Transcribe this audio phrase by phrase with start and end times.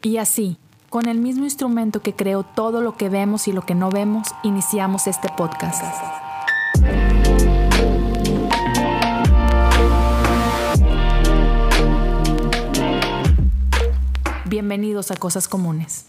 [0.00, 0.58] Y así,
[0.90, 4.28] con el mismo instrumento que creó todo lo que vemos y lo que no vemos,
[4.44, 5.82] iniciamos este podcast.
[14.46, 16.06] Bienvenidos a Cosas Comunes.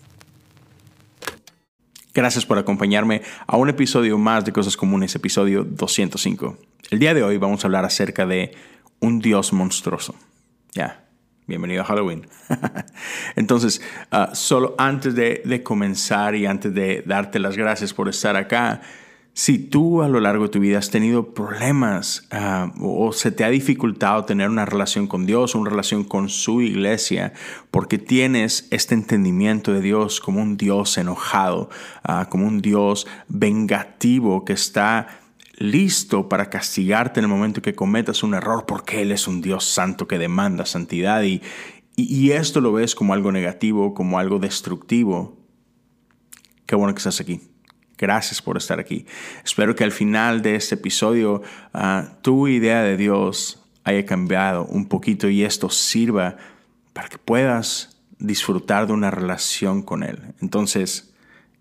[2.13, 6.57] Gracias por acompañarme a un episodio más de Cosas Comunes, episodio 205.
[6.91, 8.55] El día de hoy vamos a hablar acerca de
[8.99, 10.13] un dios monstruoso.
[10.73, 11.08] Ya,
[11.49, 12.27] bienvenido a Halloween.
[13.35, 13.81] Entonces,
[14.11, 18.81] ah, solo antes de, comenzar y antes de darte las gracias por estar acá,
[19.33, 23.43] si tú a lo largo de tu vida has tenido problemas ah, o se te
[23.43, 27.33] ha dificultado tener una relación con Dios, una relación con su iglesia,
[27.71, 31.69] porque tienes este entendimiento de Dios como un Dios enojado,
[32.03, 35.07] ah, como un Dios vengativo que está
[35.59, 39.65] listo para castigarte en el momento que cometas un error, porque Él es un Dios
[39.65, 41.41] santo que demanda santidad y,
[41.95, 45.37] y esto lo ves como algo negativo, como algo destructivo.
[46.65, 47.41] Qué bueno que estás aquí.
[47.97, 49.05] Gracias por estar aquí.
[49.43, 51.41] Espero que al final de este episodio
[51.73, 56.37] ah, tu idea de Dios haya cambiado un poquito y esto sirva
[56.93, 60.33] para que puedas disfrutar de una relación con Él.
[60.41, 61.13] Entonces,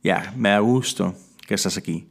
[0.05, 1.17] ya, me da gusto
[1.49, 2.07] que estás aquí.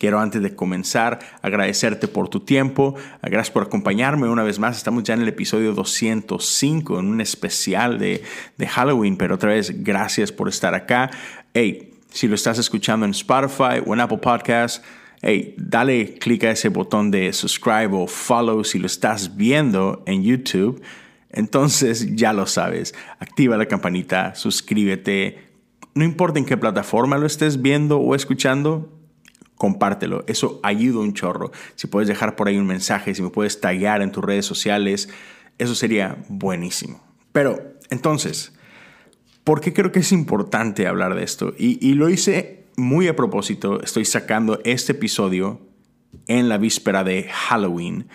[0.00, 4.78] Quiero antes de comenzar agradecerte por tu tiempo, gracias por acompañarme una vez más.
[4.78, 8.22] Estamos ya en el episodio 205, en un especial de,
[8.66, 11.10] Halloween, pero otra vez gracias por estar acá.
[11.52, 14.82] Hey, si lo estás escuchando en Spotify o en Apple Podcasts,
[15.20, 20.22] hey, dale clic a ese botón de subscribe o follow si lo estás viendo en
[20.22, 20.82] YouTube.
[21.28, 25.50] Entonces ya lo sabes, activa la campanita, suscríbete.
[25.94, 28.96] No importa en qué plataforma lo estés viendo o escuchando,
[29.60, 30.24] compártelo.
[30.26, 31.52] Eso ayuda un chorro.
[31.74, 35.10] Si puedes dejar por ahí un mensaje, si me puedes taggear en tus redes sociales,
[35.58, 37.04] eso sería buenísimo.
[37.32, 38.54] Pero entonces,
[39.44, 41.54] ¿Por qué creo que es importante hablar de esto?
[41.58, 43.82] Y, lo hice muy a propósito.
[43.82, 45.60] Estoy sacando este episodio
[46.26, 48.06] en la víspera de Halloween.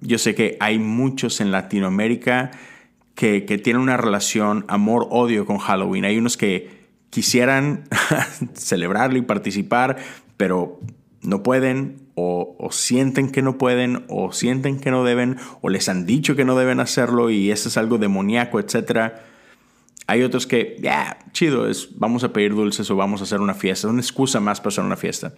[0.00, 2.50] yo sé que hay muchos en Latinoamérica
[3.14, 6.04] que, tienen una relación amor-odio con Halloween.
[6.04, 6.77] Hay unos que
[7.10, 7.84] quisieran
[8.54, 9.96] celebrarlo y participar,
[10.36, 10.80] pero
[11.22, 16.06] no pueden o, sienten que no pueden o sienten que no deben o les han
[16.06, 19.24] dicho que no deben hacerlo y eso es algo demoníaco, etcétera.
[20.06, 23.54] Hay otros que, ya, chido, es, vamos a pedir dulces o vamos a hacer una
[23.54, 23.86] fiesta.
[23.86, 25.34] Es una excusa más para hacer una fiesta.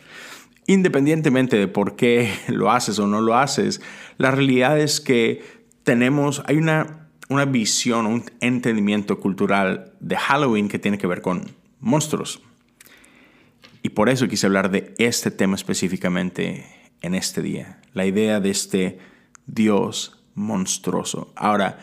[0.67, 3.81] Independientemente de por qué lo haces o no lo haces,
[4.17, 5.43] la realidad es que
[5.83, 11.60] tenemos, hay una, una visión, un entendimiento cultural de Halloween que tiene que ver con
[11.81, 12.43] monstruos.
[13.83, 16.67] Y por eso quise hablar de este tema específicamente
[17.01, 17.81] en este día.
[17.95, 18.99] La idea de este
[19.47, 21.33] Dios monstruoso.
[21.35, 21.79] Ahora,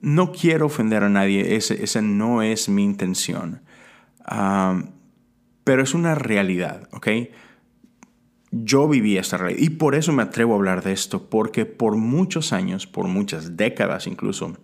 [0.00, 3.62] no quiero ofender a nadie, esa no es mi intención.
[5.64, 7.08] pero es una realidad, ¿ok?
[8.50, 11.96] Yo viví esta realidad y por eso me atrevo a hablar de esto, porque por
[11.96, 14.56] muchos años, por muchas décadas incluso,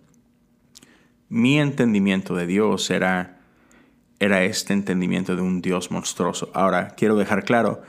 [1.27, 3.40] mi entendimiento de Dios era,
[4.21, 6.51] era este entendimiento de un Dios monstruoso.
[6.53, 7.81] Ahora, quiero dejar claro,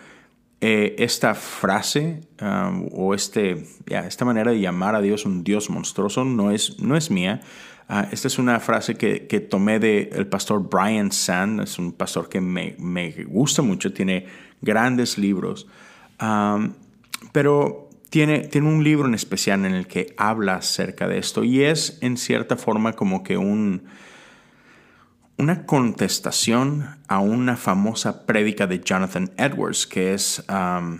[0.62, 6.24] eh, esta frase um, o este, esta manera de llamar a Dios un Dios monstruoso
[6.24, 7.42] no es, no es mía.
[7.86, 12.30] Ah, esta es una frase que, que tomé del pastor Brian Sand, es un pastor
[12.30, 14.24] que me, me gusta mucho, tiene
[14.62, 15.66] grandes libros,
[16.18, 16.72] um,
[17.32, 21.64] pero tiene, tiene un libro en especial en el que habla acerca de esto y
[21.64, 23.82] es en cierta forma como que un
[25.38, 30.44] una contestación a una famosa prédica de Jonathan Edwards, que es...
[30.48, 30.98] Um,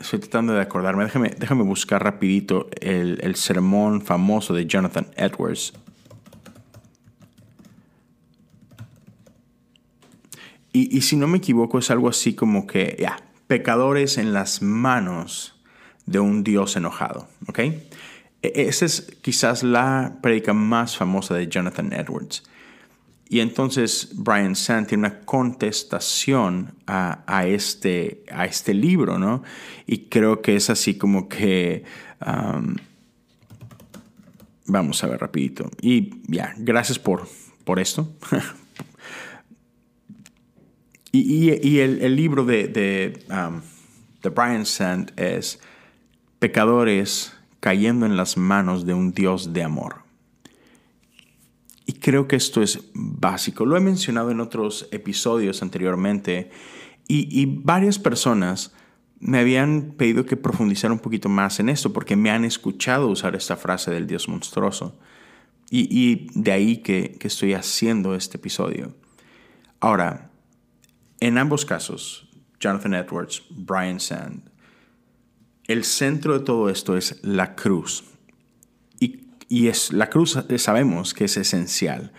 [0.00, 1.04] estoy tratando de acordarme.
[1.04, 5.72] Déjame, déjame buscar rapidito el, sermón famoso de Jonathan Edwards.
[10.72, 15.58] Y, si no me equivoco, es algo así como que, ya, pecadores en las manos
[16.04, 17.60] de un Dios enojado, ¿ok?
[18.42, 22.42] E-, esa es quizás la predica más famosa de Jonathan Edwards.
[23.28, 29.42] Y entonces Brian Sand tiene una contestación a, este, a este libro, ¿no?
[29.86, 31.84] Y creo que es así como que...
[32.24, 32.76] Um,
[34.66, 35.68] vamos a ver rapidito.
[35.80, 37.26] Y ya, gracias por,
[37.64, 38.14] por esto.
[41.10, 43.60] y, el, libro de, de, um,
[44.22, 45.58] de Brian Sand es
[46.38, 47.35] Pecadores
[47.66, 50.04] cayendo en las manos de un Dios de amor.
[51.84, 53.66] Y creo que esto es básico.
[53.66, 56.52] Lo he mencionado en otros episodios anteriormente
[57.08, 58.72] y, varias personas
[59.18, 63.34] me habían pedido que profundizara un poquito más en esto porque me han escuchado usar
[63.34, 64.96] esta frase del Dios monstruoso.
[65.68, 68.94] Y, de ahí que, que estoy haciendo este episodio.
[69.80, 70.30] Ahora,
[71.18, 72.28] en ambos casos,
[72.60, 74.52] Jonathan Edwards, Brian Sand,
[75.68, 78.04] el centro de todo esto es la cruz.
[79.00, 82.12] Y, y es, la cruz sabemos que es esencial.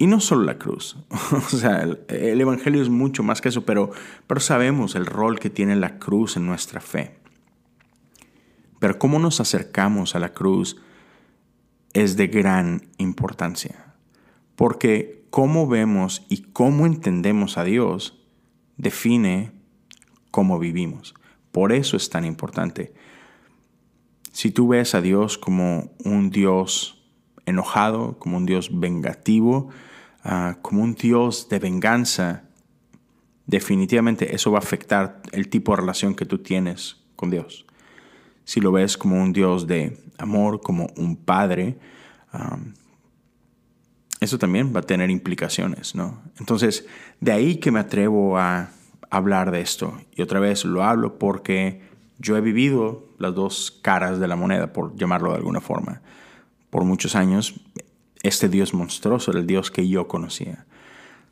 [0.00, 0.96] Y no solo la cruz,
[1.32, 3.90] o sea, el, Evangelio es mucho más que eso, pero,
[4.28, 7.18] pero sabemos el rol que tiene la cruz en nuestra fe.
[8.78, 10.76] Pero cómo nos acercamos a la cruz
[11.94, 13.96] es de gran importancia,
[14.54, 18.24] porque cómo vemos y cómo entendemos a Dios
[18.76, 19.50] define
[20.30, 21.14] cómo vivimos.
[21.52, 22.92] Por eso es tan importante.
[24.32, 27.02] Si tú ves a Dios como un Dios
[27.46, 29.70] enojado, como un Dios vengativo,
[30.30, 32.44] Ah, como un Dios de venganza,
[33.46, 37.64] definitivamente eso va a afectar el tipo de relación que tú tienes con Dios.
[38.44, 41.78] Si lo ves como un Dios de amor, como un padre,
[44.20, 46.20] eso también va a tener implicaciones, ¿no?
[46.38, 46.86] Entonces,
[47.20, 48.70] de ahí que me atrevo a
[49.10, 50.00] hablar de esto.
[50.14, 51.82] Y otra vez lo hablo porque
[52.18, 56.02] yo he vivido las dos caras de la moneda, por llamarlo de alguna forma.
[56.70, 57.60] Por muchos años
[58.22, 60.66] este Dios monstruoso era el Dios que yo conocía.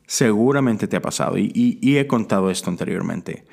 [0.05, 3.45] Seguramente te ha pasado y, he contado esto anteriormente.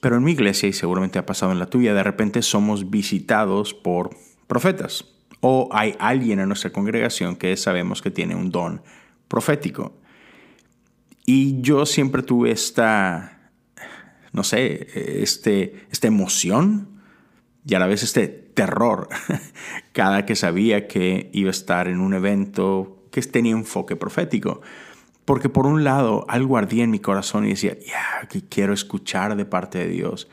[0.00, 3.74] pero en mi iglesia, y seguramente ha pasado en la tuya, de repente somos visitados
[3.74, 4.10] por
[4.46, 5.06] profetas.
[5.40, 8.82] O hay alguien en nuestra congregación que sabemos que tiene un don
[9.28, 9.92] profético.
[11.26, 13.50] Y yo siempre tuve esta,
[14.32, 17.00] no sé, este, esta emoción
[17.66, 19.08] y a la vez este terror
[19.92, 24.60] cada que sabía que iba a estar en un evento que tenía enfoque profético.
[25.24, 29.36] Porque por un lado algo ardía en mi corazón y decía, ya, que quiero escuchar
[29.36, 30.28] de parte de Dios.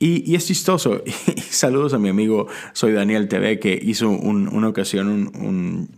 [0.00, 1.02] Y, es chistoso.
[1.36, 5.88] Y saludos a mi amigo, soy Daniel TV, que hizo una ocasión un,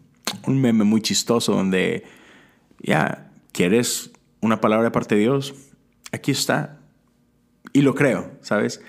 [0.47, 2.05] un, meme muy chistoso donde,
[2.79, 4.11] ya, ¿quieres
[4.41, 5.55] una palabra de parte de Dios?
[6.13, 6.79] Aquí está.
[7.73, 8.81] Y lo creo, ¿sabes?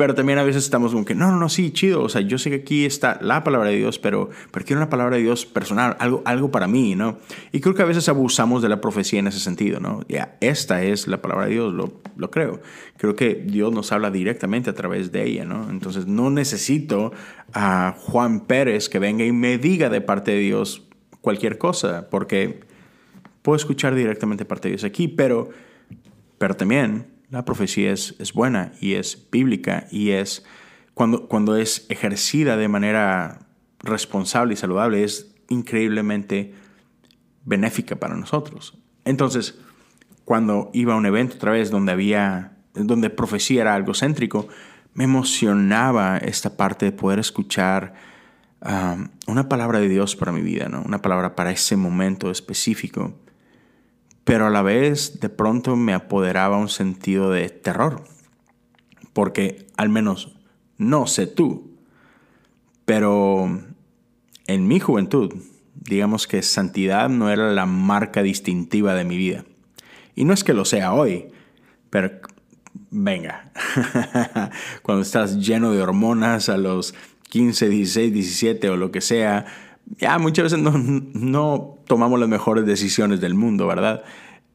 [0.00, 2.02] Pero también a veces estamos como que, no, no, no, sí, chido.
[2.02, 4.88] O sea, yo sé que aquí está la palabra de Dios, pero, pero quiero una
[4.88, 7.18] palabra de Dios personal, algo, algo para mí, ¿no?
[7.52, 10.00] Y creo que a veces abusamos de la profecía en ese sentido, ¿no?
[10.08, 12.62] Ya, esta es la palabra de Dios, lo, lo creo.
[12.96, 15.68] Creo que Dios nos habla directamente a través de ella, ¿no?
[15.68, 17.12] Entonces no necesito
[17.52, 20.88] a Juan Pérez que venga y me diga de parte de Dios
[21.20, 22.60] cualquier cosa, porque
[23.42, 25.50] puedo escuchar directamente parte de Dios aquí, pero,
[26.38, 30.44] pero también la profecía es, es buena y es bíblica y es
[30.94, 33.46] cuando, cuando es ejercida de manera
[33.78, 36.54] responsable y saludable, es increíblemente
[37.44, 38.76] benéfica para nosotros.
[39.04, 39.58] Entonces,
[40.24, 44.48] cuando iba a un evento otra vez donde había, donde profecía era algo céntrico,
[44.92, 47.94] me emocionaba esta parte de poder escuchar
[48.60, 50.82] um, una palabra de Dios para mi vida, ¿no?
[50.82, 53.14] una palabra para ese momento específico
[54.30, 58.04] pero a la vez de pronto me apoderaba un sentido de terror,
[59.12, 60.36] porque al menos
[60.78, 61.76] no sé tú,
[62.84, 63.60] pero
[64.46, 65.34] en mi juventud,
[65.74, 69.44] digamos que santidad no era la marca distintiva de mi vida.
[70.14, 71.32] Y no es que lo sea hoy,
[71.90, 72.12] pero
[72.88, 73.50] venga,
[74.82, 76.94] cuando estás lleno de hormonas a los
[77.30, 79.46] 15, 16, 17 o lo que sea,
[79.86, 84.02] ya muchas veces no, no tomamos las mejores decisiones del mundo, ¿verdad?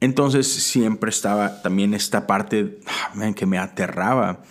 [0.02, 4.44] Entonces siempre estaba también esta parte ah, que me aterraba.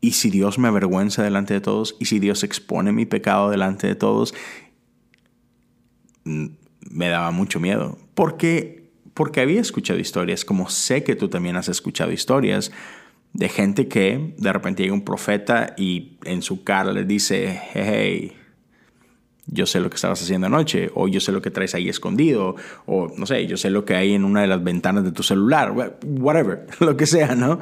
[0.00, 3.88] Y si Dios me avergüenza delante de todos, y si Dios expone mi pecado delante
[3.88, 4.32] de todos,
[6.24, 6.46] mm,
[6.90, 7.98] me daba mucho miedo.
[8.14, 12.70] Porque, porque había escuchado historias, como sé que tú también has escuchado historias,
[13.32, 18.37] de gente que de repente llega un profeta y en su cara le dice, hey,
[19.50, 22.56] yo sé lo que estabas haciendo anoche, o yo sé lo que traes ahí escondido,
[22.86, 25.22] o no sé, yo sé lo que hay en una de las ventanas de tu
[25.22, 25.72] celular,
[26.04, 27.58] whatever, lo que sea, ¿no?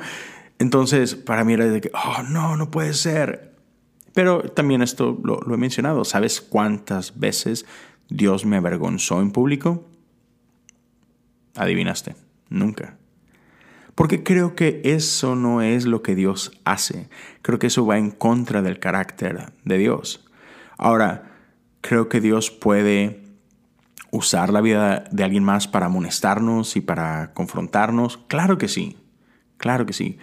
[0.58, 3.54] Entonces, para mí era de que, oh, no, no puede ser.
[4.14, 7.66] Pero también esto lo, he mencionado, ¿sabes cuántas veces
[8.08, 9.86] Dios me avergonzó en público?
[11.54, 12.16] Adivinaste,
[12.48, 12.96] nunca.
[13.94, 17.08] Porque creo que eso no es lo que Dios hace.
[17.42, 20.26] Creo que eso va en contra del carácter de Dios.
[20.78, 21.35] Ahora,
[21.80, 23.23] creo que Dios puede
[24.11, 28.18] usar la vida de alguien más para amonestarnos y para confrontarnos.
[28.28, 28.97] Claro que sí,
[29.56, 30.18] claro que sí.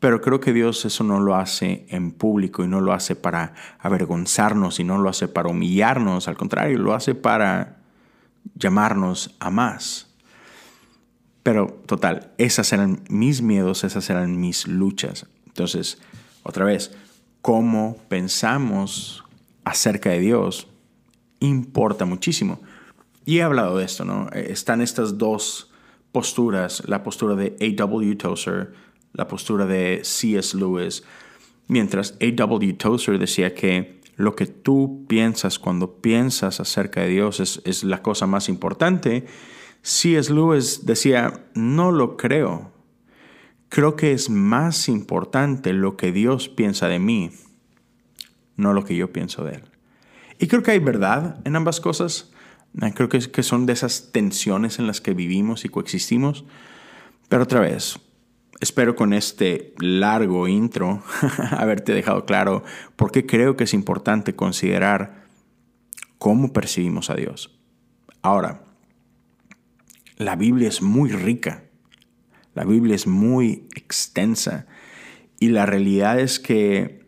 [0.00, 3.54] Pero creo que Dios eso no lo hace en público y no lo hace para
[3.78, 7.76] avergonzarnos y no lo hace para humillarnos, al contrario, lo hace para
[8.54, 10.08] llamarnos a más.
[11.42, 15.26] Pero total, esas eran mis miedos, esas eran mis luchas.
[15.46, 16.00] Entonces,
[16.42, 16.92] otra vez,
[17.40, 19.24] cómo pensamos
[19.64, 20.68] acerca de Dios
[21.40, 22.60] importa muchísimo.
[23.24, 24.28] Y he hablado de esto, ¿no?
[24.32, 25.70] Eh, están estas dos
[26.10, 28.16] posturas, la postura de A.W.
[28.16, 28.72] Tozer,
[29.12, 30.56] la postura de C.S.
[30.56, 31.04] Lewis,
[31.68, 32.72] mientras A.W.
[32.74, 38.02] Tozer decía que lo que tú piensas cuando piensas acerca de Dios es, es la
[38.02, 39.26] cosa más importante,
[39.82, 40.32] C.S.
[40.32, 42.72] Lewis decía, no lo creo.
[43.68, 47.30] Creo que es más importante lo que Dios piensa de mí,
[48.56, 49.62] no lo que yo pienso de Él.
[50.38, 52.32] Y creo que hay verdad en ambas cosas.
[52.94, 56.44] Creo que, que son de esas tensiones en las que vivimos y coexistimos.
[57.28, 57.98] Pero otra vez,
[58.60, 61.02] espero con este largo intro
[61.50, 62.62] haberte dejado claro
[62.96, 65.24] por qué creo que es importante considerar
[66.18, 67.58] cómo percibimos a Dios.
[68.22, 68.62] Ahora,
[70.16, 71.64] la Biblia es muy rica,
[72.54, 74.66] la Biblia es muy extensa
[75.40, 77.01] y la realidad es que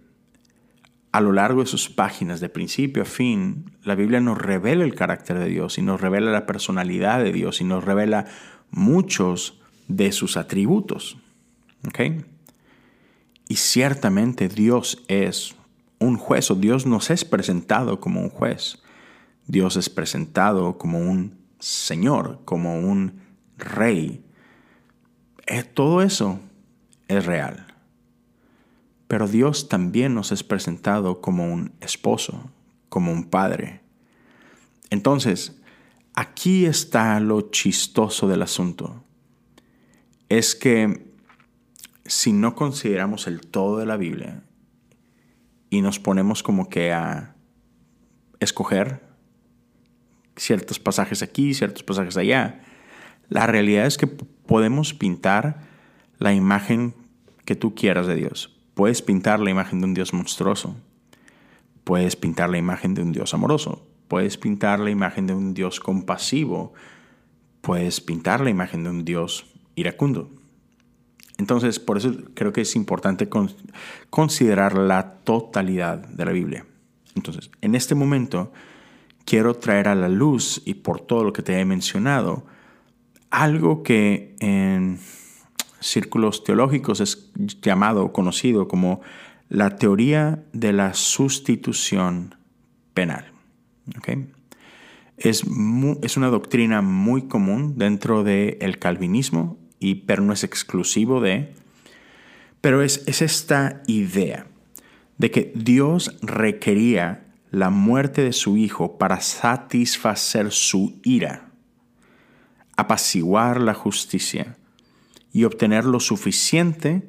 [1.15, 4.97] a lo largo de sus páginas, de principio a fin, la Biblia nos revela el
[4.97, 8.27] carácter de Dios y nos revela la personalidad de Dios y nos revela
[8.73, 11.17] muchos de sus atributos.
[13.47, 15.55] Y ciertamente Dios es
[16.01, 18.83] un juez, o Dios nos es presentado como un juez.
[19.47, 23.21] Dios es presentado como un Señor, como un
[23.57, 24.25] Rey.
[25.47, 26.41] Eh, todo eso
[27.07, 27.74] es real.
[29.09, 32.51] Pero Dios también nos es presentado como un esposo,
[32.89, 33.81] como un padre.
[34.91, 35.61] Entonces,
[36.15, 39.05] aquí está lo chistoso del asunto.
[40.29, 41.13] Es que
[42.07, 44.43] si no consideramos el todo de la Biblia
[45.71, 47.35] y nos ponemos como que a
[48.41, 49.03] escoger
[50.37, 52.63] ciertos pasajes aquí, ciertos pasajes allá,
[53.29, 55.61] la realidad es que podemos pintar
[56.19, 56.95] la imagen
[57.45, 58.54] que tú quieras de Dios.
[58.75, 60.77] Puedes pintar la imagen de un Dios monstruoso.
[61.85, 63.87] Puedes pintar la imagen de un Dios amoroso.
[64.09, 66.73] Puedes pintar la imagen de un Dios compasivo.
[67.61, 70.31] Puedes pintar la imagen de un Dios iracundo.
[71.39, 73.29] Entonces, por eso creo que es importante
[74.11, 76.67] considerar la totalidad de la Biblia.
[77.17, 78.53] Entonces, en este momento,
[79.25, 82.47] quiero traer a la luz, y por todo lo que te he mencionado,
[83.31, 84.99] algo que en
[85.85, 87.31] círculos teológicos es
[87.63, 89.01] llamado, conocido como
[89.49, 92.37] la teoría de la sustitución
[92.95, 93.33] penal.
[95.17, 95.45] Es,
[96.03, 101.53] es, una doctrina muy común dentro del calvinismo, y, pero no es exclusivo de,
[102.61, 104.47] pero es, es esta idea
[105.19, 111.51] de que Dios requería la muerte de su Hijo para satisfacer su ira,
[112.77, 114.57] apaciguar la justicia
[115.35, 117.03] y obtener lo suficiente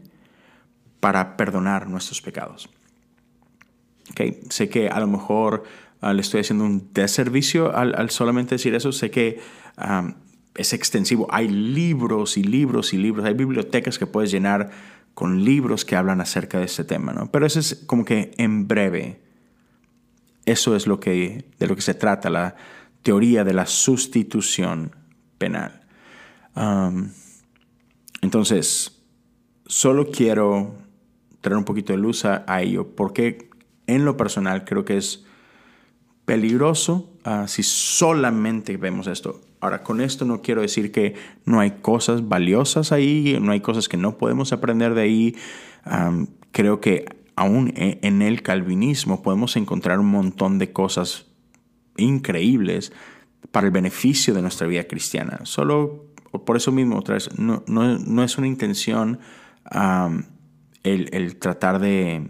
[1.00, 2.70] para perdonar nuestros pecados.
[4.12, 4.42] Okay.
[4.50, 5.64] Sé que a lo mejor
[6.02, 8.92] ah, le estoy haciendo un deservicio al, solamente decir eso.
[8.92, 9.40] Sé que
[10.56, 11.28] es extensivo.
[11.30, 13.26] Hay libros y libros y libros.
[13.26, 14.72] Hay bibliotecas que puedes llenar
[15.14, 17.14] con libros que hablan acerca de este tema.
[17.14, 17.32] ¿no?
[17.32, 19.22] Pero eso es como que en breve.
[20.46, 22.56] Eso es lo que, de lo que se trata, la
[23.04, 24.96] teoría de la sustitución
[25.38, 25.84] penal.
[28.26, 29.04] Entonces,
[29.68, 30.74] solo quiero
[31.42, 33.50] traer un poquito de luz a, ello, porque
[33.86, 35.26] en lo personal creo que es
[36.26, 39.42] peligroso ah, si solamente vemos esto.
[39.60, 41.14] Ahora, con esto no quiero decir que
[41.46, 45.36] no hay cosas valiosas ahí, no hay cosas que no podemos aprender de ahí.
[46.52, 47.06] creo que
[47.36, 51.28] aún e, en el calvinismo podemos encontrar un montón de cosas
[51.96, 52.92] increíbles
[53.52, 55.42] para el beneficio de nuestra vida cristiana.
[55.44, 59.20] Solo por eso mismo, otra vez, no, no, es una intención
[60.84, 62.28] el, tratar de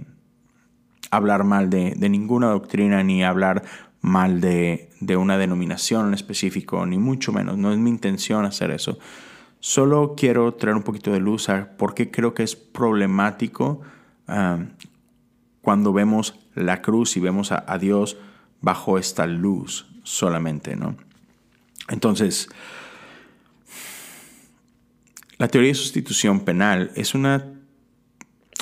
[1.12, 3.64] hablar mal de, ninguna doctrina ni hablar
[4.02, 7.58] mal de, una denominación en específico, ni mucho menos.
[7.58, 8.98] No es mi intención hacer eso.
[9.60, 13.82] Solo quiero traer un poquito de luz a por qué creo que es problemático
[15.62, 18.18] cuando vemos la cruz y vemos a, a, Dios
[18.62, 20.96] bajo esta luz solamente, ¿no?
[21.90, 22.50] Entonces,
[25.38, 27.54] la teoría de sustitución penal es una,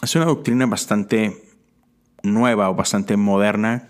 [0.02, 1.44] es una doctrina bastante
[2.24, 3.90] nueva o bastante moderna,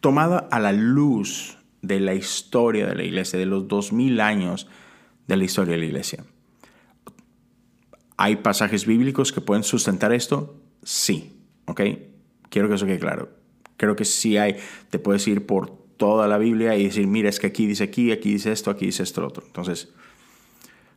[0.00, 4.66] tomada a la luz de la historia de la iglesia, de los 2000 años
[5.26, 6.24] de la historia de la iglesia.
[8.16, 10.60] ¿Hay pasajes bíblicos que pueden sustentar esto?
[10.82, 11.80] Sí, ¿ok?
[12.48, 13.30] Quiero que eso quede claro.
[13.76, 14.56] Creo que sí hay,
[14.90, 18.10] te puedes ir por toda la Biblia y decir, mira, es que aquí dice aquí,
[18.10, 19.44] aquí dice esto, aquí dice esto otro.
[19.46, 19.94] Entonces,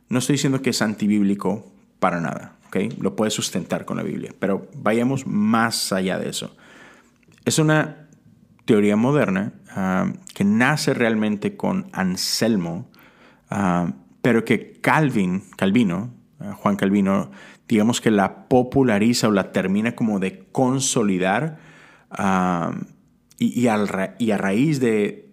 [0.08, 2.76] no estoy diciendo que es antibíblico para nada, ¿ok?
[3.00, 6.56] Lo puedes sustentar con la Biblia, pero vayamos más allá de eso.
[7.44, 8.04] es una
[8.64, 12.90] teoría moderna ah, que nace realmente con Anselmo,
[13.50, 13.92] ah,
[14.22, 17.30] pero que Calvin, Calvino, ah, Juan Calvino,
[17.68, 21.58] digamos que la populariza o la termina como de consolidar
[23.38, 25.32] y, y, a raíz de,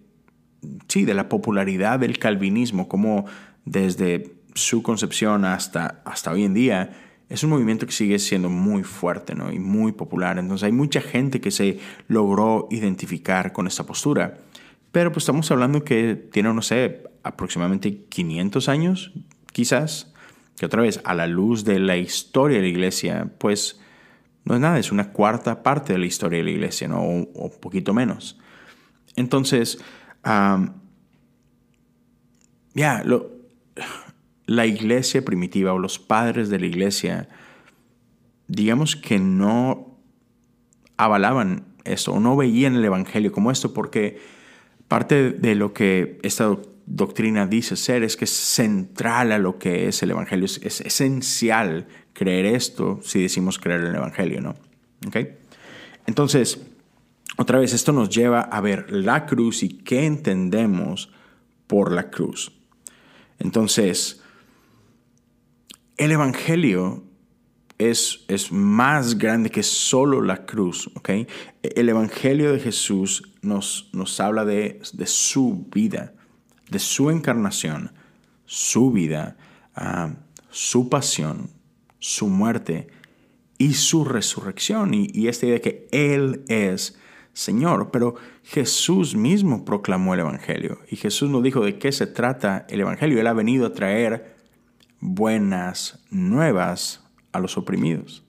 [0.88, 3.26] sí, de la popularidad del calvinismo, como
[3.64, 6.90] desde su concepción hasta, hasta hoy en día,
[7.28, 9.50] es un movimiento que sigue siendo muy fuerte ¿no?
[9.50, 10.38] y muy popular.
[10.38, 11.78] Entonces hay mucha gente que se
[12.08, 14.38] logró identificar con esta postura.
[14.90, 19.12] Pero pues estamos hablando que tiene, no sé, aproximadamente 500 años,
[19.52, 20.12] quizás,
[20.58, 23.80] que otra vez, a la luz de la historia de la iglesia, pues
[24.44, 27.00] no es nada, es una cuarta parte de la historia de la iglesia, ¿no?
[27.00, 27.08] O,
[27.46, 28.38] un poquito menos.
[29.16, 29.78] Entonces,
[32.74, 33.30] ya, lo
[34.52, 37.28] la iglesia primitiva o los padres de la iglesia,
[38.48, 39.98] digamos que no
[40.98, 44.20] avalaban esto o no veían el Evangelio como esto porque
[44.88, 46.54] parte de lo que esta
[46.84, 51.86] doctrina dice ser es que es central a lo que es el Evangelio, es, esencial
[52.12, 54.54] creer esto si decimos creer en el Evangelio, ¿no?
[56.06, 56.60] Entonces,
[57.38, 61.10] otra vez, esto nos lleva a ver la cruz y qué entendemos
[61.66, 62.52] por la cruz.
[63.38, 64.21] Entonces,
[65.96, 67.04] el Evangelio
[67.78, 70.90] es, es, más grande que solo la cruz.
[71.62, 76.14] El Evangelio de Jesús nos, nos habla de, de, su vida,
[76.70, 77.92] de su encarnación,
[78.44, 79.36] su vida,
[79.74, 80.14] ah,
[80.50, 81.50] su pasión,
[81.98, 82.88] su muerte
[83.58, 84.94] y su resurrección.
[84.94, 86.98] Y, y esta idea de que Él es
[87.32, 87.90] Señor.
[87.90, 90.78] Pero Jesús mismo proclamó el Evangelio.
[90.90, 93.20] Y Jesús nos dijo de qué se trata el Evangelio.
[93.20, 94.36] Él ha venido a traer
[95.02, 98.24] buenas nuevas a los oprimidos.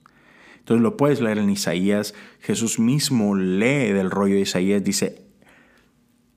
[0.58, 2.14] Entonces lo puedes leer en Isaías.
[2.40, 4.82] Jesús mismo lee del rollo de Isaías.
[4.82, 5.24] Dice,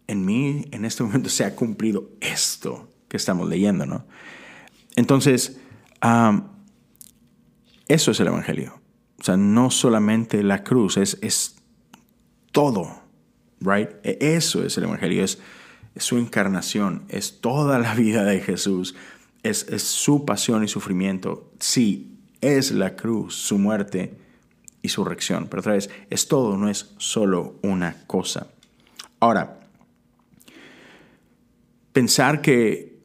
[0.05, 4.05] en mí en este momento se ha cumplido esto que estamos leyendo, ¿no?
[4.95, 5.59] Entonces,
[7.87, 8.79] eso es el Evangelio.
[9.19, 11.55] O sea, no solamente la cruz, es, es
[12.51, 13.01] todo,
[13.59, 13.89] right?
[14.03, 15.39] E, eso es el Evangelio, es,
[15.95, 18.95] es su encarnación, es toda la vida de Jesús
[19.49, 21.51] es, su pasión y sufrimiento.
[21.59, 24.17] Sí, es la cruz, su muerte
[24.81, 25.47] y su reacción.
[25.49, 28.47] Pero otra vez, es todo, no es solo una cosa.
[29.19, 29.59] Ahora,
[31.93, 32.97] pensar que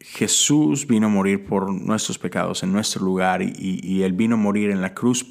[0.00, 4.70] Jesús vino a morir por nuestros pecados en nuestro lugar y, Él vino a morir
[4.70, 5.26] en la cruz.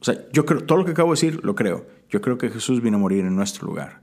[0.00, 1.86] O sea, yo creo, todo lo que acabo de decir lo creo.
[2.08, 4.02] Yo creo que Jesús vino a morir en nuestro lugar.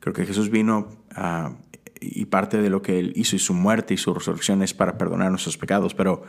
[0.00, 1.56] Creo que Jesús vino a
[2.00, 4.98] y parte de lo que Él hizo y su muerte y su resurrección es para
[4.98, 6.22] perdonar nuestros pecados, pero,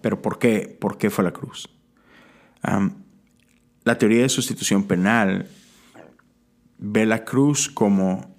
[0.00, 0.76] pero ¿por, qué?
[0.80, 1.68] ¿por qué fue la cruz?
[3.84, 5.48] la teoría de sustitución penal
[6.76, 8.36] ve la cruz como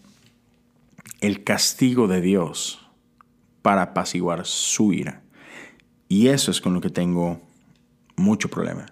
[1.21, 2.87] el castigo de Dios
[3.61, 5.23] para apaciguar su ira.
[6.07, 7.41] Y eso es con lo que tengo
[8.15, 8.87] mucho problema.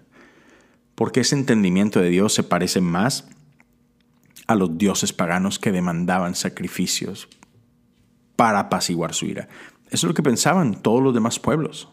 [0.94, 3.28] Porque ese entendimiento de Dios se parece más
[4.50, 7.28] a los dioses paganos que demandaban sacrificios
[8.34, 9.48] para apaciguar su ira.
[9.90, 11.88] Eso es lo que pensaban todos los demás pueblos.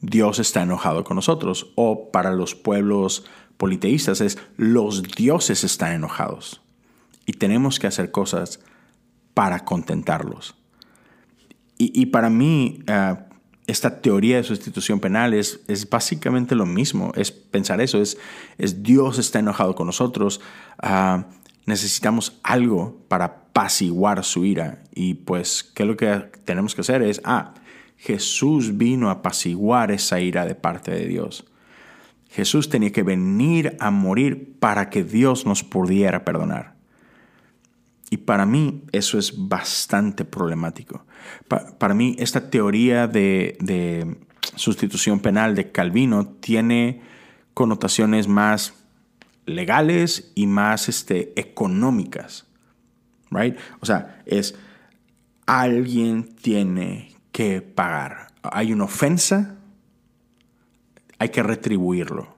[0.00, 1.70] Dios está enojado con nosotros.
[1.76, 3.24] O para los pueblos
[3.56, 6.60] politeístas es los dioses están enojados.
[7.24, 8.58] Y tenemos que hacer cosas
[9.32, 10.56] para contentarlos.
[11.78, 13.14] Y, para mí, eh,
[13.68, 17.12] esta teoría de sustitución penal es, es, básicamente lo mismo.
[17.14, 18.18] Es pensar eso, es,
[18.58, 20.40] es Dios está enojado con nosotros.
[20.82, 21.26] Ah,
[21.66, 24.82] necesitamos algo para apaciguar su ira.
[24.94, 27.02] Y pues, ¿qué es lo que tenemos que hacer?
[27.02, 27.54] Es, ah,
[27.96, 31.44] Jesús vino a apaciguar esa ira de parte de Dios.
[32.30, 36.76] Jesús tenía que venir a morir para que Dios nos pudiera perdonar.
[38.10, 41.04] Y para mí eso es bastante problemático.
[41.78, 44.16] para mí esta teoría de, de
[44.54, 47.00] sustitución penal de Calvino tiene
[47.54, 48.74] connotaciones más
[49.46, 52.46] legales y más este, económicas.
[53.30, 53.56] Right?
[53.80, 54.54] O sea, es
[55.46, 58.28] alguien tiene que pagar.
[58.42, 59.56] Hay una ofensa,
[61.18, 62.36] hay que retribuirlo.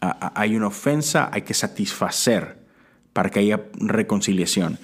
[0.00, 2.64] Hay una ofensa, hay que satisfacer
[3.12, 4.78] para que haya reconciliación.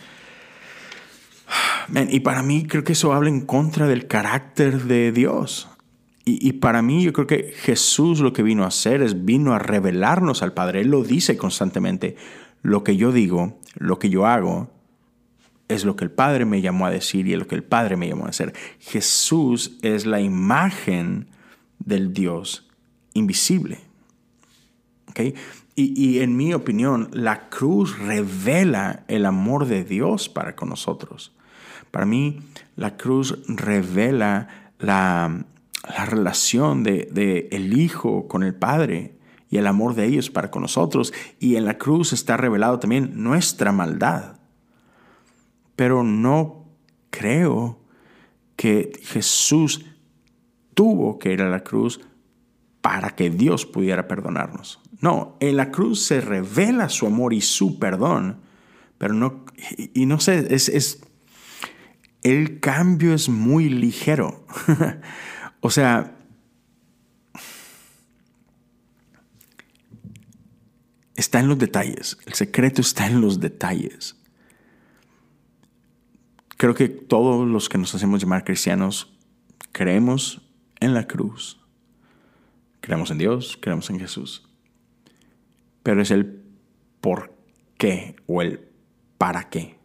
[2.09, 5.69] y para mí creo que eso habla en contra del carácter de Dios.
[6.25, 9.59] Y, para mí yo creo que Jesús lo que vino a hacer es vino a
[9.59, 10.83] revelarnos al Padre.
[10.83, 12.17] Él lo dice constantemente.
[12.63, 14.71] Lo que yo digo, lo que yo hago,
[15.67, 17.97] es lo que el Padre me llamó a decir y es lo que el Padre
[17.97, 18.53] me llamó a hacer.
[18.79, 21.27] Jesús es la imagen
[21.81, 22.71] del Dios
[23.15, 23.81] invisible.
[25.75, 31.33] y, en mi opinión, la cruz revela el amor de Dios para con nosotros.
[31.91, 32.41] Para mí,
[32.77, 35.45] la cruz revela la,
[35.83, 39.17] relación de, de, el Hijo con el Padre
[39.51, 41.13] y el amor de ellos para con nosotros.
[41.39, 44.37] Y en la cruz está revelado también nuestra maldad.
[45.77, 46.65] Pero no
[47.11, 47.79] creo
[48.57, 49.85] que Jesús
[50.75, 52.01] tuvo que ir a la cruz
[52.81, 54.81] para que Dios pudiera perdonarnos.
[55.01, 58.41] No, en la cruz se revela su amor y su perdón,
[58.99, 59.45] pero no,
[59.95, 61.03] y, no sé, es, es,
[62.23, 64.47] el cambio es muy ligero.
[65.63, 66.15] o sea,
[71.17, 74.17] está en los detalles, el secreto está en los detalles.
[76.59, 79.19] Creo que todos los que nos hacemos llamar cristianos
[79.73, 80.43] creemos
[80.81, 81.59] en la cruz.
[82.83, 84.53] Creemos en Dios, creemos en Jesús
[85.83, 86.43] pero es el
[87.01, 87.35] por
[87.77, 88.69] qué o el
[89.19, 89.77] para qué.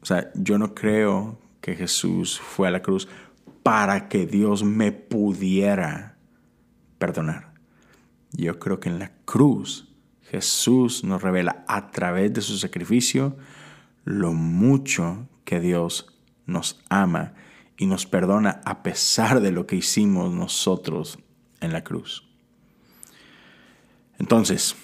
[0.00, 3.08] O sea, yo no creo que Jesús fue a la cruz
[3.62, 6.16] para que Dios me pudiera
[6.98, 7.54] perdonar.
[8.32, 9.88] Yo creo que en la cruz
[10.30, 13.36] Jesús nos revela a través de su sacrificio
[14.04, 16.06] lo mucho que Dios
[16.46, 17.34] nos ama
[17.76, 21.18] y nos perdona a pesar de lo que hicimos nosotros
[21.60, 22.28] en la cruz.
[24.18, 24.76] Entonces,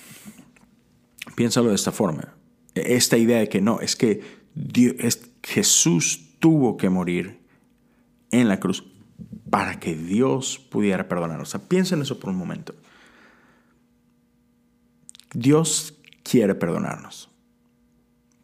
[1.37, 2.35] piénsalo de esta forma.
[2.75, 4.23] Esta idea de que no, es que
[5.43, 7.41] Jesús tuvo que morir
[8.31, 8.85] en la cruz
[9.51, 11.49] para que Dios pudiera perdonarnos.
[11.49, 12.75] O sea, piensa en eso por un momento.
[15.33, 17.31] Dios quiere perdonarnos,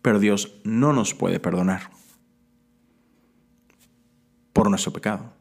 [0.03, 1.91] pero Dios no nos puede perdonar
[4.53, 5.33] por nuestro pecado.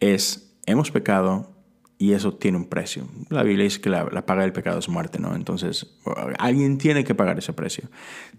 [0.00, 1.53] Es, hemos pecado,
[2.04, 3.08] y eso tiene un precio.
[3.30, 5.34] La Biblia dice que la, paga del pecado es muerte, ¿no?
[5.34, 5.96] Entonces,
[6.38, 7.88] alguien tiene que pagar ese precio.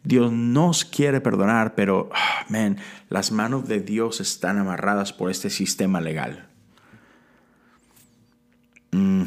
[0.04, 2.12] Dios nos quiere perdonar, pero,
[2.48, 2.78] man,
[3.10, 6.48] las manos de Dios están amarradas por este sistema legal.
[8.92, 9.24] Mm,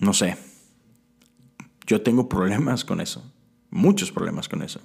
[0.00, 0.36] no sé.
[1.86, 3.32] Yo tengo problemas con eso.
[3.70, 4.80] Muchos problemas con eso.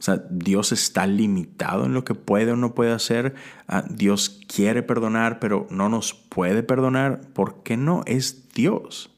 [0.00, 3.34] O sea, Dios está limitado en lo que puede o no puede hacer.
[3.68, 7.20] Ah, Dios quiere perdonar, pero no nos puede perdonar.
[7.34, 8.02] ¿Por qué no?
[8.06, 9.10] Es Dios.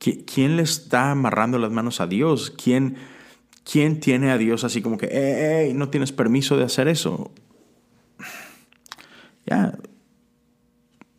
[0.00, 2.50] ¿Quién le está amarrando las manos a Dios?
[2.50, 2.96] ¿Quién,
[3.62, 7.30] quién tiene a Dios así como que, no tienes permiso de hacer eso?
[9.46, 9.78] Ya.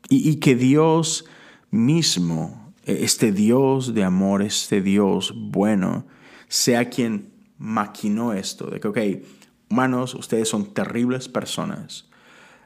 [0.09, 1.23] Y, y que Dios
[1.69, 6.05] mismo, este Dios de amor, este Dios bueno,
[6.49, 7.30] sea quien
[7.61, 8.97] maquinó esto, de que, ok,
[9.69, 12.09] humanos, ustedes son terribles personas,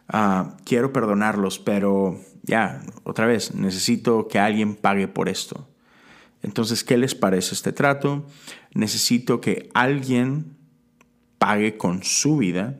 [0.08, 5.68] ah, quiero perdonarlos, pero ya, otra vez, necesito que alguien pague por esto.
[6.42, 8.26] Entonces, ¿qué les parece este trato?
[8.74, 10.56] Necesito que alguien
[11.40, 12.80] pague con su vida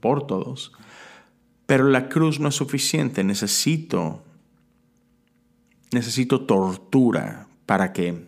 [0.00, 0.72] por todos,
[1.64, 4.22] pero la cruz no es suficiente, necesito
[5.90, 8.26] necesito tortura para que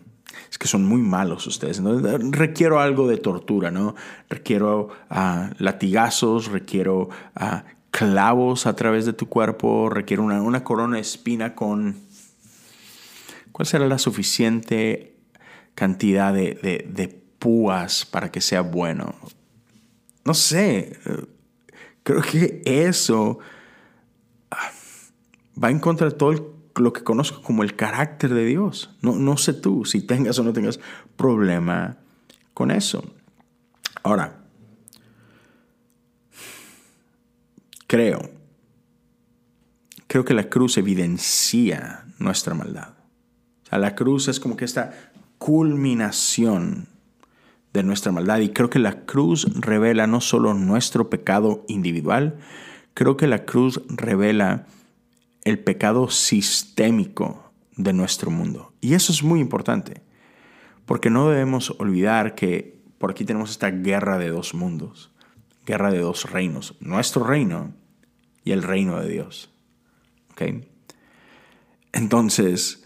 [0.49, 1.79] es que son muy malos ustedes.
[1.81, 1.99] ¿no?
[1.99, 3.95] Requiero algo de tortura, ¿no?
[4.29, 11.01] Requiero ah, latigazos, requiero ah, clavos a través de tu cuerpo, requiero una, corona de
[11.01, 11.95] espina con...
[13.51, 15.15] ¿Cuál será la suficiente
[15.73, 16.53] cantidad de,
[16.87, 17.07] de
[17.39, 19.15] púas para que sea bueno?
[20.25, 20.99] No sé,
[22.03, 23.39] creo que eso
[24.51, 24.71] ah,
[25.61, 28.95] va en contra de todo el lo que conozco como el carácter de Dios.
[29.01, 30.79] No, no sé tú si tengas o no tengas
[31.15, 31.97] problema
[32.53, 33.03] con eso.
[34.03, 34.39] Ahora,
[37.87, 38.29] creo,
[40.07, 42.93] creo que la cruz evidencia nuestra maldad.
[43.63, 46.87] O sea, la cruz es como que esta culminación
[47.73, 52.37] de nuestra maldad y creo que la cruz revela no solo nuestro pecado individual,
[52.93, 54.65] creo que la cruz revela
[55.47, 58.73] el pecado sistémico de nuestro mundo.
[58.81, 60.01] Y eso es muy importante,
[60.85, 65.13] porque no debemos olvidar que por aquí tenemos esta guerra de dos mundos,
[65.65, 67.73] guerra de dos reinos, nuestro reino
[68.43, 69.53] y el reino de Dios.
[71.93, 72.85] Entonces,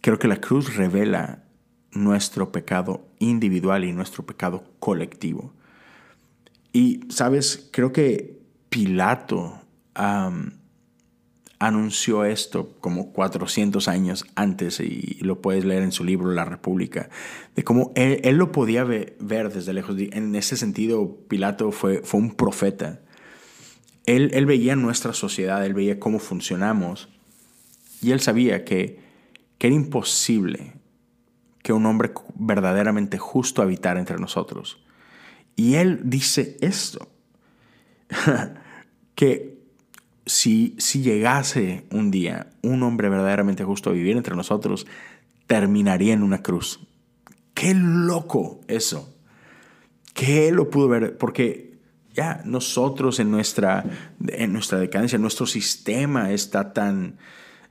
[0.00, 1.44] creo que la cruz revela
[1.92, 5.54] nuestro pecado individual y nuestro pecado colectivo.
[6.72, 8.39] Y, sabes, creo que
[8.70, 9.60] Pilato
[11.58, 17.10] anunció esto como 400 años antes, y lo puedes leer en su libro La República,
[17.54, 19.96] de cómo él, lo podía ver, desde lejos.
[19.98, 23.00] En ese sentido, Pilato fue, un profeta.
[24.06, 27.10] Él, él veía nuestra sociedad, él veía cómo funcionamos
[28.00, 28.98] Y él sabía que,
[29.58, 30.72] que era imposible
[31.62, 34.82] que un hombre verdaderamente justo habitara entre nosotros.
[35.56, 37.08] Y él dice esto,
[39.14, 39.58] que
[40.26, 44.86] si, si llegase un día un hombre verdaderamente justo a vivir entre nosotros,
[45.46, 46.80] terminaría en una cruz.
[47.54, 49.14] Qué loco eso.
[50.14, 51.78] Que él lo pudo ver, porque
[52.14, 53.84] ya nosotros en nuestra,
[54.28, 57.18] en nuestra decadencia, nuestro sistema está tan,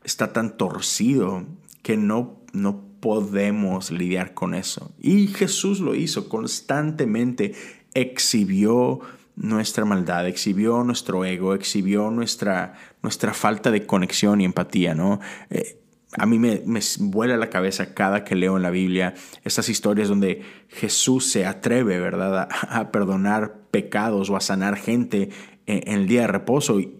[0.04, 1.46] está tan torcido
[1.82, 4.92] que no, no podemos lidiar con eso.
[5.00, 7.54] Y Jesús lo hizo constantemente,
[7.94, 9.00] exhibió
[9.40, 15.20] nuestra maldad, exhibió nuestro ego, exhibió nuestra, nuestra falta de conexión y empatía, ¿no?
[15.50, 15.82] Eh,
[16.18, 16.62] a mí me,
[17.00, 22.00] vuela la cabeza cada que leo en la Biblia estas historias donde Jesús se atreve,
[22.00, 25.30] ¿verdad?, a, perdonar pecados o a sanar gente
[25.66, 26.98] en, el día de reposo y,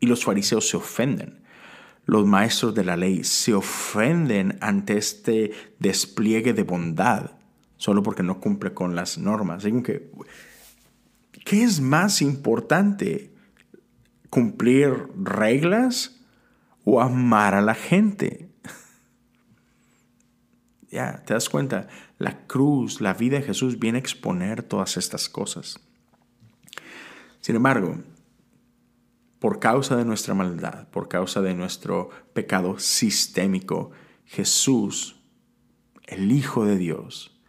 [0.00, 1.42] y los fariseos se ofenden
[2.04, 7.32] los maestros de la ley se ofenden ante este despliegue de bondad
[7.78, 9.64] solo porque no cumple con las normas.
[9.64, 10.10] que,
[11.48, 13.34] ¿Qué es más importante?
[14.28, 16.20] ¿Cumplir reglas
[16.84, 18.50] o amar a la gente?
[20.90, 25.30] ya, te das cuenta, la cruz, la vida de Jesús viene a exponer todas estas
[25.30, 25.80] cosas.
[27.40, 27.96] Sin embargo,
[29.38, 33.90] por causa de nuestra maldad, por causa de nuestro pecado sistémico,
[34.26, 35.18] Jesús,
[36.04, 37.40] el Hijo de Dios,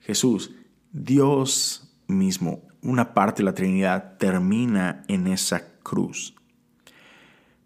[0.00, 0.54] Jesús,
[0.92, 6.34] Dios mismo, una parte de la Trinidad, termina en esa cruz.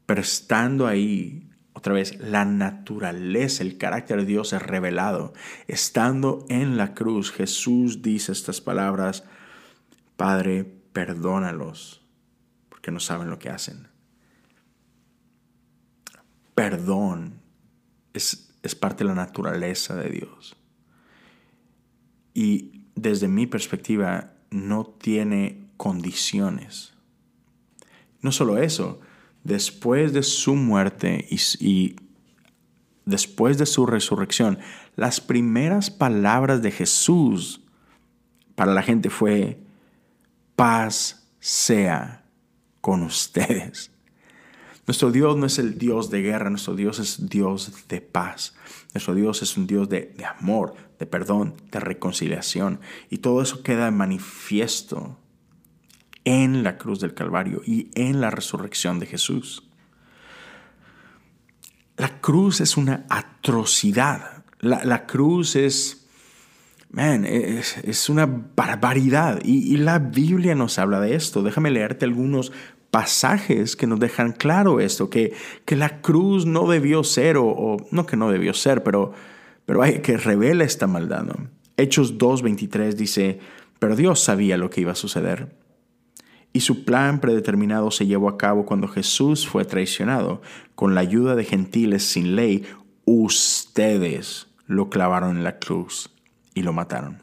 [0.04, 5.32] Pero estando ahí, otra vez, la naturaleza, el carácter de Dios es revelado.
[5.66, 9.24] Estando en la cruz, Jesús dice estas palabras,
[10.16, 12.02] Padre, perdónalos
[12.82, 13.88] que no saben lo que hacen.
[16.54, 17.40] Perdón
[18.12, 20.56] es, es parte de la naturaleza de Dios.
[22.32, 26.94] Y desde mi perspectiva no tiene condiciones.
[28.20, 29.00] No solo eso,
[29.44, 31.96] después de su muerte y,
[33.04, 34.58] después de su resurrección,
[34.96, 37.60] las primeras palabras de Jesús
[38.54, 39.60] para la gente fue,
[40.56, 42.24] paz sea
[42.80, 43.90] con ustedes.
[44.86, 48.54] Nuestro Dios no es el Dios de guerra, nuestro Dios es Dios de paz.
[48.94, 52.80] Nuestro Dios es un Dios de, amor, de perdón, de reconciliación.
[53.10, 55.18] Y todo eso queda manifiesto
[56.24, 59.68] en la cruz del Calvario y en la resurrección de Jesús.
[61.96, 64.44] La cruz es una atrocidad.
[64.60, 66.06] La, cruz es,
[66.90, 69.40] man, es, una barbaridad.
[69.44, 71.42] Y, y, la Biblia nos habla de esto.
[71.42, 72.52] Déjame leerte algunos
[72.96, 75.34] pasajes que nos dejan claro esto, que,
[75.66, 79.12] que la cruz no debió ser, o, no que no debió ser, pero,
[79.66, 81.24] pero hay que revela esta maldad.
[81.24, 81.50] ¿no?
[81.76, 83.38] Hechos 2.23 dice,
[83.78, 85.58] pero Dios sabía lo que iba a suceder.
[86.54, 90.40] Y su plan predeterminado se llevó a cabo cuando Jesús fue traicionado.
[90.74, 92.64] Con la ayuda de gentiles sin ley,
[93.04, 96.08] ustedes lo clavaron en la cruz
[96.54, 97.22] y lo mataron.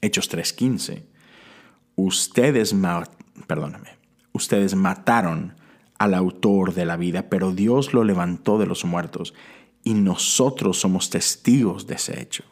[0.00, 1.02] Hechos 3.15.
[1.96, 2.74] Ustedes,
[3.46, 4.01] perdóname,
[4.32, 5.54] Ustedes mataron
[5.98, 9.34] al autor de la vida, pero Dios lo levantó de los muertos
[9.84, 12.44] y nosotros somos testigos de ese hecho.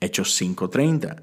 [0.00, 1.22] Hechos 5:30.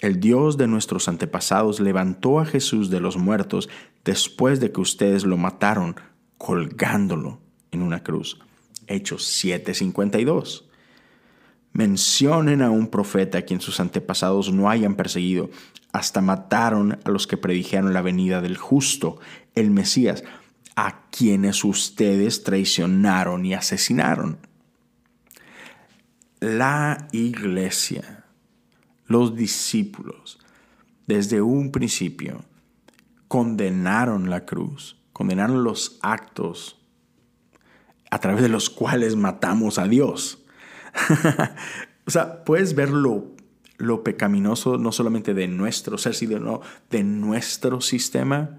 [0.00, 3.68] El Dios de nuestros antepasados levantó a Jesús de los muertos
[4.04, 5.94] después de que ustedes lo mataron
[6.38, 7.38] colgándolo
[7.70, 8.40] en una cruz.
[8.88, 10.64] Hechos 7:52.
[11.72, 15.50] Mencionen a un profeta a quien sus antepasados no hayan perseguido.
[15.92, 19.18] Hasta mataron a los que predijeron la venida del justo,
[19.54, 20.24] el Mesías,
[20.76, 24.38] a quienes ustedes traicionaron y asesinaron.
[26.40, 28.24] La iglesia,
[29.06, 30.38] los discípulos,
[31.06, 32.44] desde un principio,
[33.28, 36.78] condenaron la cruz, condenaron los actos
[38.10, 40.41] a través de los cuales matamos a Dios.
[42.06, 43.34] o sea, puedes ver lo,
[44.04, 48.58] pecaminoso no solamente de nuestro ser, sino de nuestro sistema.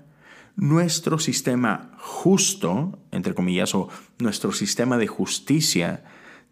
[0.56, 6.04] Nuestro sistema justo, entre comillas, o nuestro sistema de justicia,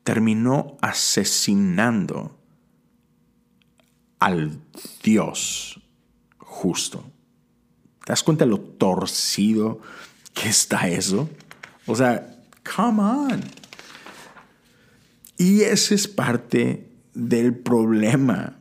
[0.04, 2.36] terminó asesinando
[4.20, 4.60] al
[5.04, 5.80] Dios
[6.40, 7.04] justo.
[8.06, 9.82] ¿Te das cuenta lo torcido
[10.34, 11.30] que está eso?
[11.86, 12.44] O sea,
[12.76, 13.61] come on.
[15.42, 18.60] Y ese es parte del problema.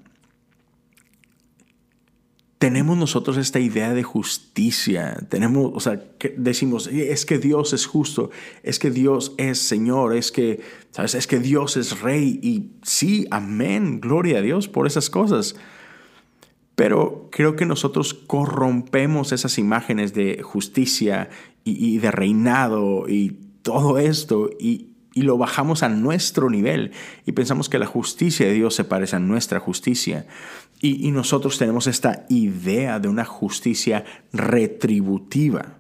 [2.56, 5.16] tenemos nosotros esta idea de justicia.
[5.30, 8.30] Tenemos, o sea, que decimos, es que Dios es justo,
[8.62, 11.14] es que Dios es Señor, es que, ¿sabes?
[11.14, 12.38] Es que Dios es Rey.
[12.42, 15.56] Y sí, amén, gloria a Dios por esas cosas.
[16.76, 21.28] Pero creo que nosotros corrompemos esas imágenes de justicia
[21.64, 26.92] y, de reinado y todo esto y, lo bajamos a nuestro nivel
[27.26, 30.26] y pensamos que la justicia de Dios se parece a nuestra justicia.
[30.80, 35.78] Y, y, nosotros tenemos esta idea de una justicia retributiva.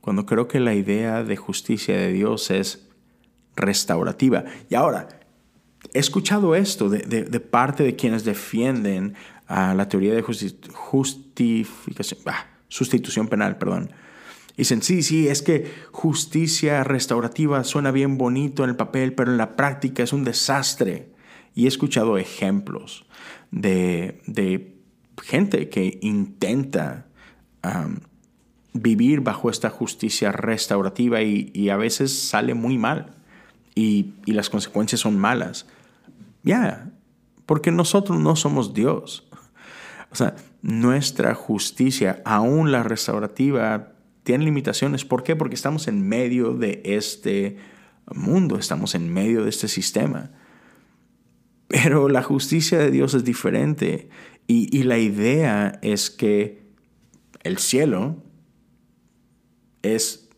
[0.00, 2.88] Cuando creo que la idea de justicia de Dios es
[3.56, 4.44] restaurativa.
[4.68, 5.08] Y ahora,
[5.92, 9.14] he escuchado esto de, parte de quienes defienden
[9.46, 12.20] a la teoría de justificación,
[12.68, 13.90] sustitución penal, perdón.
[14.56, 19.38] Dicen, sí, sí, es que justicia restaurativa suena bien bonito en el papel, pero en
[19.38, 21.12] la práctica es un desastre.
[21.54, 23.04] Y he escuchado ejemplos
[23.50, 24.76] de, de
[25.22, 27.06] gente que intenta
[28.72, 33.14] vivir bajo esta justicia restaurativa y, a veces sale muy mal
[33.74, 35.66] y, y las consecuencias son malas.
[36.42, 36.90] Ya,
[37.46, 39.26] porque nosotros no somos Dios.
[40.12, 43.93] O sea, nuestra justicia, aún la restaurativa,
[44.24, 45.04] tiene limitaciones.
[45.04, 45.36] ¿Por qué?
[45.36, 47.56] Porque estamos en medio de este
[48.12, 50.32] mundo, estamos en medio de este sistema.
[51.68, 54.08] Pero la justicia de Dios es diferente
[54.46, 56.64] y, y la idea es que
[57.42, 58.22] el cielo
[59.82, 60.28] es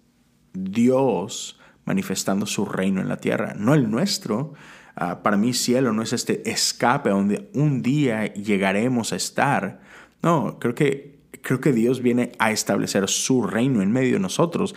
[0.53, 4.55] Dios manifestando su reino en la tierra, no el nuestro.
[4.97, 9.81] Ah, para mí cielo no es este escape donde un día llegaremos a estar.
[10.23, 11.16] No, creo que,
[11.47, 14.75] creo que Dios viene a establecer su reino en medio de nosotros.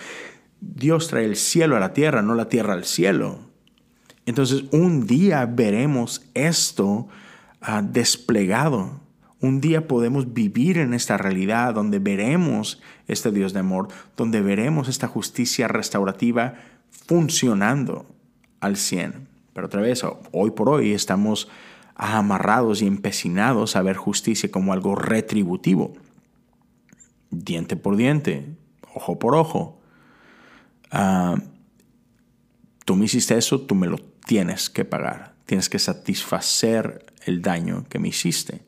[0.61, 3.39] Dios trae el cielo a la tierra, no la tierra al cielo.
[4.27, 7.07] Entonces un día veremos esto
[7.59, 8.99] ah, desplegado.
[9.41, 14.89] Un día podemos vivir en esta realidad donde veremos este Dios de amor, donde veremos
[14.89, 16.53] esta justicia restaurativa
[17.07, 18.05] funcionando
[18.59, 19.27] al 100.
[19.53, 21.47] Pero otra vez, hoy por hoy estamos
[21.95, 25.95] amarrados y empecinados a ver justicia como algo retributivo.
[27.31, 28.55] Diente por diente,
[28.93, 29.81] ojo por ojo.
[30.91, 31.35] Ah,
[32.85, 35.35] tú me hiciste eso, tú me lo tienes que pagar.
[35.45, 38.61] Tienes que satisfacer el daño que me hiciste.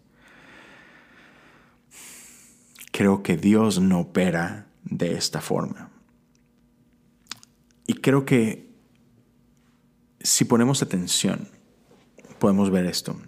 [2.91, 5.89] Creo que Dios no opera de esta forma.
[7.87, 8.69] Y creo que
[10.21, 11.47] si ponemos atención,
[12.39, 13.19] podemos ver esto.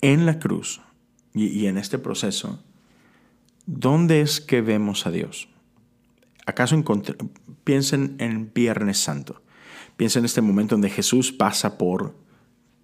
[0.00, 0.80] En la cruz
[1.34, 2.62] y, en este proceso,
[3.78, 5.48] ¿dónde es que vemos a Dios?
[6.46, 6.82] ¿Acaso
[7.64, 9.42] piensen en Viernes Santo?
[9.96, 12.14] Piensen en este momento donde Jesús pasa por,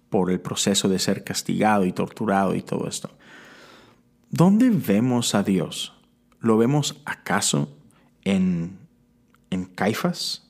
[0.09, 3.09] por el proceso de ser castigado y torturado y todo esto.
[4.29, 5.93] ¿Dónde vemos a Dios?
[6.39, 7.75] ¿Lo vemos acaso
[8.23, 8.77] en,
[9.49, 10.47] en Caifás?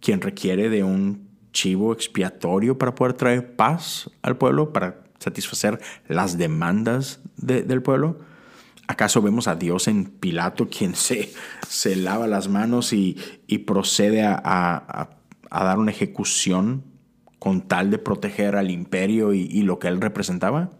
[0.00, 6.38] quien requiere de un chivo expiatorio para poder traer paz al pueblo, para satisfacer las
[6.38, 8.18] demandas del pueblo?
[8.90, 11.32] ¿Acaso vemos a Dios en Pilato quien se,
[11.68, 13.16] se lava las manos y,
[13.64, 15.10] procede a,
[15.48, 16.82] dar una ejecución
[17.38, 20.70] con tal de proteger al imperio y, y lo que él representaba?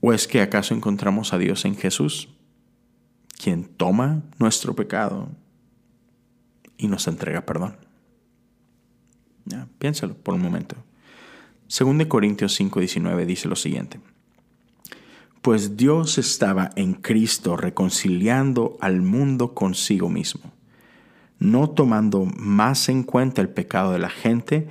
[0.00, 2.28] ¿O es que acaso encontramos a Dios en Jesús,
[3.36, 5.30] quien toma nuestro pecado
[6.76, 7.78] y nos entrega perdón.
[9.80, 10.76] piénsalo por un momento.
[11.66, 13.98] Según Corintios 5:19 dice lo siguiente.
[15.42, 20.52] Pues Dios estaba en Cristo reconciliando al mundo consigo mismo,
[21.38, 24.68] no tomando más en cuenta el pecado de la gente,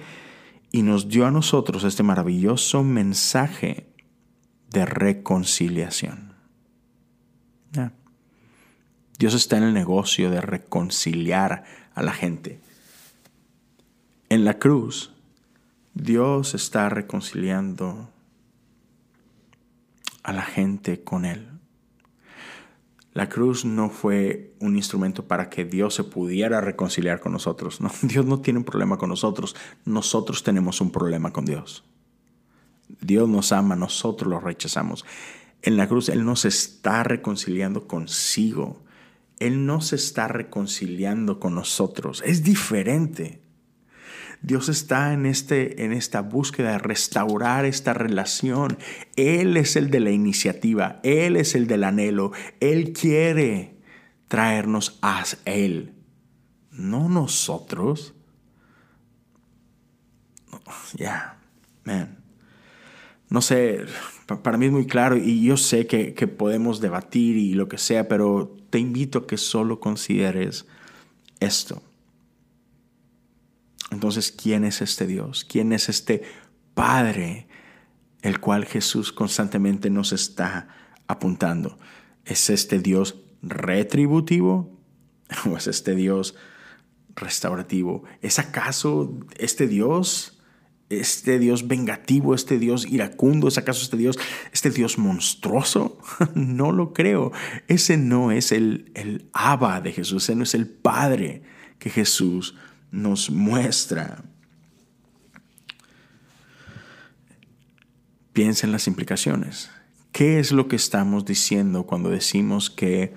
[0.71, 3.87] y nos dio a nosotros este maravilloso mensaje
[4.69, 6.27] de reconciliación.
[9.17, 11.63] Dios está en el negocio de reconciliar
[11.95, 12.59] a la gente.
[14.29, 15.11] En la cruz,
[15.95, 18.11] Dios está reconciliando
[20.23, 21.49] a la gente con Él.
[23.17, 27.81] La cruz no fue un instrumento para que Dios se pudiera reconciliar con nosotros.
[27.81, 29.55] No, Dios no tiene un problema con nosotros.
[29.85, 31.83] Nosotros tenemos un problema con Dios.
[33.01, 35.03] Dios nos ama, nosotros lo rechazamos.
[35.63, 38.83] En la cruz Él nos está reconciliando consigo.
[39.39, 42.21] Él no se está reconciliando con nosotros.
[42.23, 43.41] Es diferente.
[44.41, 48.77] Dios está en, este, en esta búsqueda de restaurar esta relación.
[49.15, 52.31] Él es el de la iniciativa, Él es el del anhelo.
[52.59, 53.77] Él quiere
[54.27, 55.93] traernos a Él,
[56.71, 58.13] no nosotros.
[60.95, 61.39] Ya,
[61.85, 62.17] man.
[63.29, 63.85] no sé,
[64.43, 68.07] para mí es muy claro y yo sé que podemos debatir y lo que sea,
[68.07, 70.65] pero te invito a que solo consideres
[71.39, 71.81] esto.
[73.91, 75.45] Entonces, ¿quién es este Dios?
[75.45, 76.23] ¿Quién es este
[76.73, 77.47] Padre
[78.21, 80.67] el cual Jesús constantemente nos está
[81.07, 81.77] apuntando?
[82.25, 84.77] ¿Es este Dios retributivo
[85.49, 86.35] o es este Dios
[87.15, 88.03] restaurativo?
[88.21, 90.33] ¿Es acaso este Dios
[90.89, 94.17] este Dios vengativo, este Dios iracundo, ¿es acaso este Dios,
[94.53, 95.97] este Dios monstruoso?
[96.33, 97.31] no lo creo.
[97.67, 101.43] Ese no es el, el Abba de Jesús, ese no es el Padre
[101.79, 102.55] que Jesús
[102.91, 104.23] nos muestra.
[108.33, 109.69] Piensa en las implicaciones.
[110.11, 113.13] ¿Qué es lo que estamos diciendo cuando decimos que,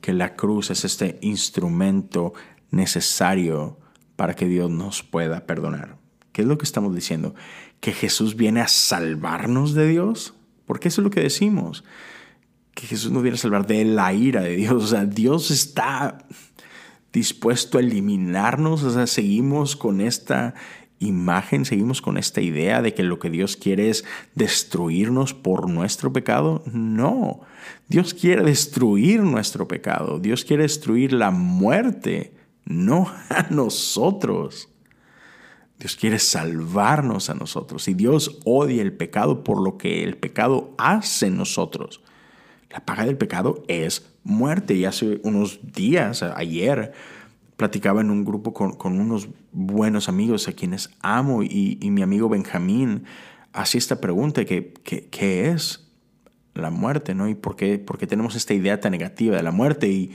[0.00, 2.32] que la cruz es este instrumento
[2.70, 3.78] necesario
[4.16, 5.98] para que Dios nos pueda perdonar?
[6.32, 7.34] ¿Qué es lo que estamos diciendo?
[7.80, 10.34] ¿Que Jesús viene a salvarnos de Dios?
[10.66, 11.84] Porque eso es lo que decimos.
[12.74, 14.84] Que Jesús nos viene a salvar de la ira de Dios.
[14.84, 16.26] O sea, Dios está
[17.12, 18.82] dispuesto a eliminarnos.
[18.82, 20.54] O sea, seguimos con esta
[21.00, 24.04] imagen, seguimos con esta idea de que lo que Dios quiere es
[24.34, 26.62] destruirnos por nuestro pecado.
[26.72, 27.40] No,
[27.88, 30.18] Dios quiere destruir nuestro pecado.
[30.18, 32.34] Dios quiere destruir la muerte,
[32.64, 34.68] no a nosotros.
[35.78, 40.74] Dios quiere salvarnos a nosotros y Dios odia el pecado por lo que el pecado
[40.76, 42.02] hace en nosotros.
[42.70, 44.74] La paga del pecado es muerte.
[44.74, 46.92] Y hace unos días, ayer,
[47.56, 53.04] platicaba en un grupo con, unos buenos amigos a quienes amo y, mi amigo Benjamín
[53.52, 55.88] hacía esta pregunta, que, ¿qué es
[56.54, 57.14] la muerte?
[57.14, 57.28] ¿no?
[57.28, 59.88] ¿Y por qué, tenemos esta idea tan negativa de la muerte?
[59.88, 60.12] Y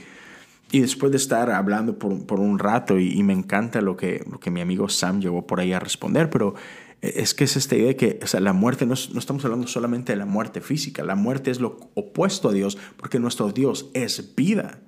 [0.74, 4.50] y después de estar hablando por, un rato, y, me encanta lo que, lo que
[4.50, 6.56] mi amigo Sam llevó por ahí a responder, pero
[7.14, 9.66] es que es esta idea de que o sea, la muerte, no, no, estamos hablando
[9.66, 13.90] solamente de la muerte física, la muerte es lo opuesto a Dios, porque nuestro Dios
[13.94, 14.80] es vida.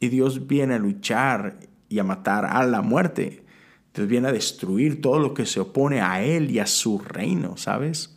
[0.00, 3.44] Y Dios viene a luchar y a matar a la muerte.
[3.94, 7.56] Dios viene a destruir todo lo que se opone a Él y a su reino,
[7.56, 8.16] ¿sabes?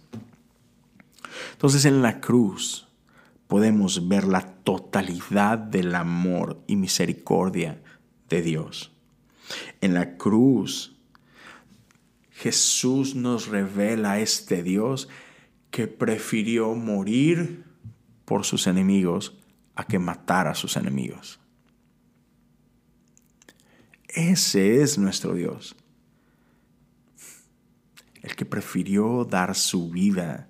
[1.53, 2.87] Entonces en la cruz,
[3.47, 7.81] podemos ver la totalidad del amor y misericordia
[8.29, 8.91] de Dios.
[9.81, 10.92] En la cruz,
[12.33, 15.07] Jesús nos revela a este Dios
[15.69, 17.63] que prefirió morir
[18.25, 19.37] por sus enemigos
[19.75, 21.39] a que matar a sus enemigos.
[24.07, 25.75] Ese es nuestro Dios.
[28.21, 30.47] El que prefirió dar su vida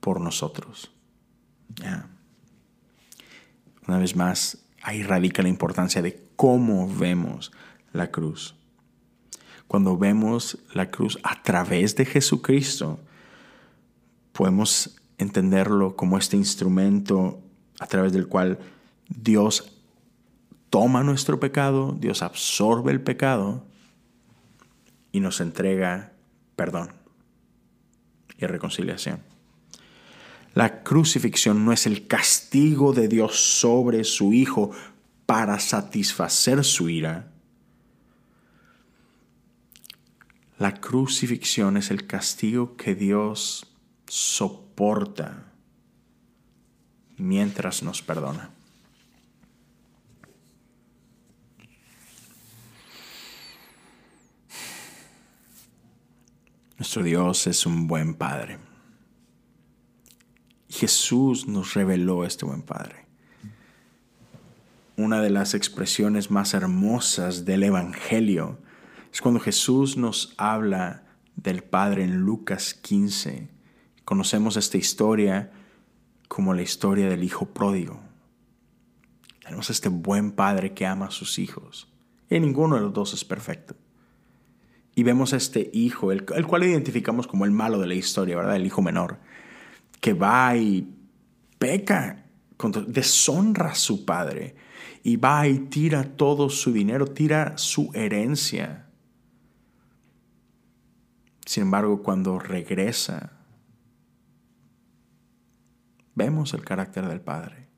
[0.00, 0.92] por nosotros.
[3.86, 7.52] Una vez más, ahí radica la importancia de cómo vemos
[7.92, 8.59] la cruz.
[9.70, 12.98] Cuando vemos la cruz a través de Jesucristo,
[14.32, 17.40] podemos entenderlo como este instrumento
[17.78, 18.58] a través del cual
[19.08, 19.70] Dios
[20.70, 23.64] toma nuestro pecado, Dios absorbe el pecado
[25.12, 26.14] y nos entrega
[26.56, 26.92] perdón
[28.38, 29.20] y reconciliación.
[30.52, 34.72] La crucifixión no es el castigo de Dios sobre su Hijo
[35.26, 37.29] para satisfacer su ira.
[40.60, 43.66] La crucifixión es el castigo que Dios
[44.06, 45.50] soporta
[47.16, 48.50] mientras nos perdona.
[56.76, 58.58] Nuestro Dios es un buen Padre.
[60.68, 63.06] Jesús nos reveló este buen Padre.
[64.98, 68.58] Una de las expresiones más hermosas del Evangelio
[69.12, 71.04] es cuando Jesús nos habla
[71.36, 73.48] del Padre en Lucas 15.
[74.04, 75.52] Conocemos esta historia
[76.28, 78.00] como la historia del Hijo pródigo.
[79.42, 81.88] Tenemos este buen Padre que ama a sus hijos.
[82.28, 83.74] Y ninguno de los dos es perfecto.
[84.94, 88.36] Y vemos a este hijo, el, el cual identificamos como el malo de la historia,
[88.36, 88.56] ¿verdad?
[88.56, 89.18] El hijo menor
[90.00, 90.88] que va y
[91.58, 92.24] peca,
[92.86, 94.56] deshonra a su padre
[95.02, 98.86] y va y tira todo su dinero, tira su herencia.
[101.46, 103.32] Sin embargo, cuando regresa,
[106.14, 107.68] vemos el carácter del Padre.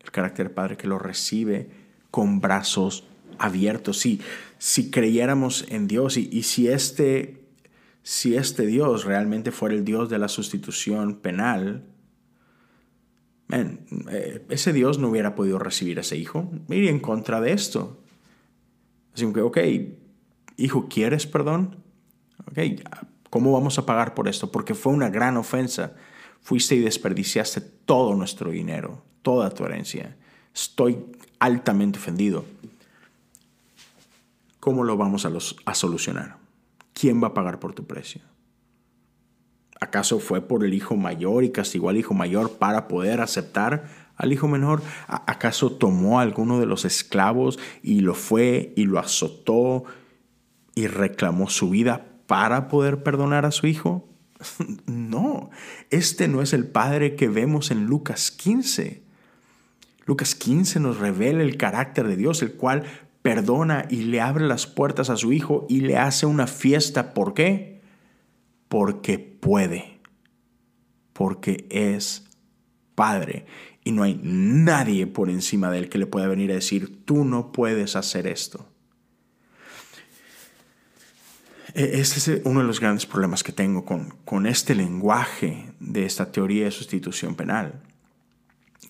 [0.00, 1.70] El carácter del Padre que lo recibe
[2.10, 3.06] con brazos
[3.38, 3.98] abiertos.
[3.98, 4.20] Si,
[4.58, 7.40] si creyéramos en Dios y, y si este
[8.02, 11.84] si este Dios realmente fuera el Dios de la sustitución penal,
[13.52, 16.50] eh, ese Dios no hubiera podido recibir a ese hijo.
[16.68, 18.02] Iría en contra de esto.
[19.14, 19.58] Así que, ok,
[20.56, 21.76] hijo, ¿quieres perdón?
[23.30, 24.50] ¿Cómo vamos a pagar por esto?
[24.50, 25.94] Porque fue una gran ofensa.
[26.40, 30.16] Fuiste y desperdiciaste todo nuestro dinero, toda tu herencia.
[30.54, 30.98] Estoy
[31.38, 32.44] altamente ofendido.
[34.58, 35.30] ¿Cómo lo vamos a,
[35.64, 36.36] a solucionar?
[36.92, 38.22] ¿Quién va a pagar por tu precio?
[39.80, 44.32] ¿Acaso fue por el hijo mayor y castigó al hijo mayor para poder aceptar al
[44.32, 44.82] hijo menor?
[45.06, 49.84] ¿Acaso tomó a alguno de los esclavos y lo fue y lo azotó
[50.74, 54.08] y reclamó su vida para poder perdonar a su hijo?
[54.86, 55.50] No,
[55.90, 59.02] este no es el Padre que vemos en Lucas 15.
[60.06, 62.84] Lucas 15 nos revela el carácter de Dios, el cual
[63.22, 67.12] perdona y le abre las puertas a su hijo y le hace una fiesta.
[67.14, 67.80] ¿Por qué?
[68.68, 69.98] Porque puede,
[71.12, 72.28] porque es
[72.94, 73.44] Padre
[73.82, 77.24] y no hay nadie por encima de él que le pueda venir a decir, tú
[77.24, 78.69] no puedes hacer esto.
[81.74, 86.32] Ese es uno de los grandes problemas que tengo con, con este lenguaje de esta
[86.32, 87.80] teoría de sustitución penal,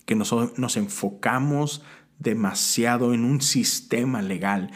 [0.05, 1.83] que nos, nos enfocamos
[2.19, 4.71] demasiado en un sistema legal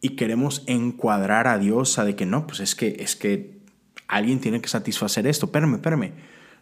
[0.00, 3.58] y queremos encuadrar a Dios a de que no, pues es que, es que
[4.06, 5.46] alguien tiene que satisfacer esto.
[5.46, 6.12] Espérame, espérame.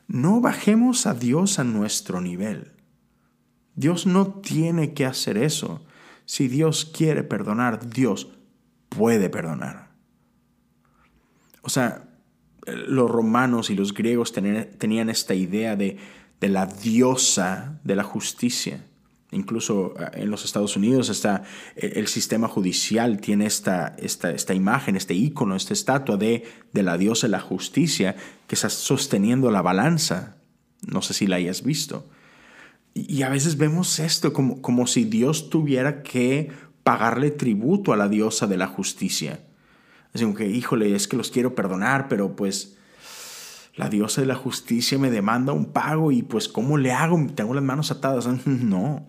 [0.06, 2.72] No bajemos a Dios a nuestro nivel.
[3.74, 5.84] Dios no tiene que hacer eso.
[6.24, 8.28] Si Dios quiere perdonar, Dios
[8.88, 9.81] puede perdonar.
[11.62, 12.08] O sea,
[12.66, 15.98] los romanos y los griegos tenían esta idea de,
[16.40, 18.84] la diosa de la justicia.
[19.30, 21.44] Incluso ah, en los Estados Unidos está
[21.76, 26.98] el sistema judicial tiene esta, esta, esta imagen, este icono, esta estatua de, de la
[26.98, 28.14] diosa de la justicia
[28.46, 30.36] que está sosteniendo la balanza.
[30.82, 32.08] No sé si la hayas visto.
[32.94, 36.50] Y a veces vemos esto como, como si Dios tuviera que
[36.82, 39.40] pagarle tributo a la diosa de la justicia.
[40.14, 42.76] Así como que, híjole, es que los quiero perdonar, pero pues
[43.74, 47.18] la diosa de la justicia me demanda un pago y pues ¿cómo le hago?
[47.34, 48.28] Tengo las manos atadas.
[48.46, 49.08] No.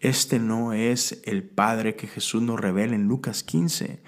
[0.00, 4.02] Este no es el Padre que Jesús nos revela en Lucas 15.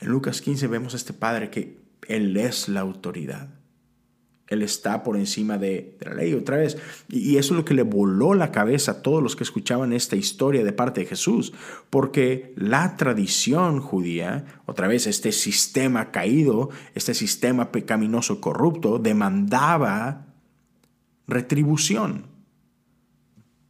[0.00, 3.59] En Lucas 15 vemos a este Padre que Él es la autoridad.
[4.50, 6.76] Él está por encima de, la ley otra vez.
[7.08, 10.16] Y eso es lo que le voló la cabeza a todos los que escuchaban esta
[10.16, 11.52] historia de parte de Jesús.
[11.88, 20.26] Porque la tradición judía, otra vez este sistema caído, este sistema pecaminoso corrupto, demandaba
[21.28, 22.26] retribución.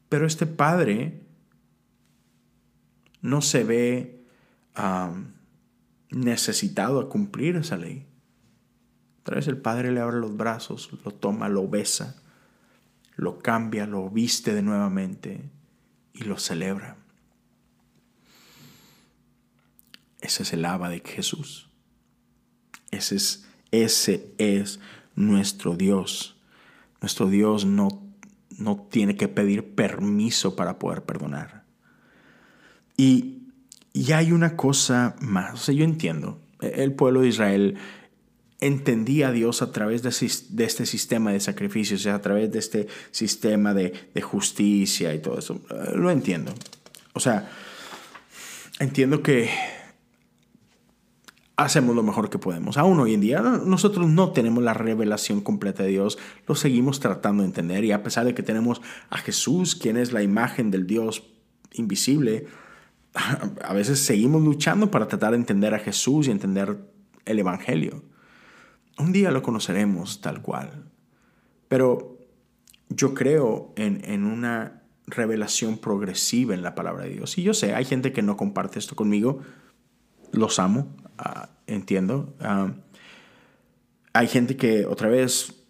[0.08, 1.20] Pero este padre
[3.20, 4.24] no se ve
[6.10, 8.06] necesitado a cumplir esa ley.
[9.20, 12.16] Otra vez el Padre le abre los brazos, lo toma, lo besa,
[13.16, 15.42] lo cambia, lo viste de nuevamente
[16.14, 16.96] y lo celebra.
[20.20, 21.68] Ese es el aba de Jesús.
[22.90, 24.80] Ese es, ese es
[25.14, 26.36] nuestro Dios.
[27.00, 27.88] Nuestro Dios no,
[28.56, 31.64] no tiene que pedir permiso para poder perdonar.
[32.96, 33.48] Y,
[33.92, 35.54] y hay una cosa más.
[35.54, 36.40] O sea, yo entiendo.
[36.60, 37.78] El pueblo de Israel
[38.60, 43.74] entendía a Dios a través de, este sistema de sacrificios, a través de este sistema
[43.74, 43.92] de,
[44.22, 45.60] justicia y todo eso.
[45.70, 46.52] Eh, lo entiendo.
[47.14, 47.50] O sea,
[48.78, 49.50] entiendo que
[51.56, 52.76] hacemos lo mejor que podemos.
[52.76, 57.42] Aún hoy en día nosotros no tenemos la revelación completa de Dios, lo seguimos tratando
[57.42, 58.80] de entender y a pesar de que tenemos
[59.10, 61.24] a Jesús, quien es la imagen del Dios
[61.72, 62.46] invisible,
[63.14, 66.78] a veces seguimos luchando para tratar de entender a Jesús y entender
[67.24, 68.02] el Evangelio.
[69.00, 70.84] Un día lo conoceremos tal cual.
[71.68, 72.18] Pero
[72.90, 77.38] yo creo en, una revelación progresiva en la palabra de Dios.
[77.38, 79.40] Y yo sé, hay gente que no comparte esto conmigo.
[80.32, 82.34] Los amo, ah, entiendo.
[82.40, 82.74] Ah,
[84.12, 85.64] hay gente que otra vez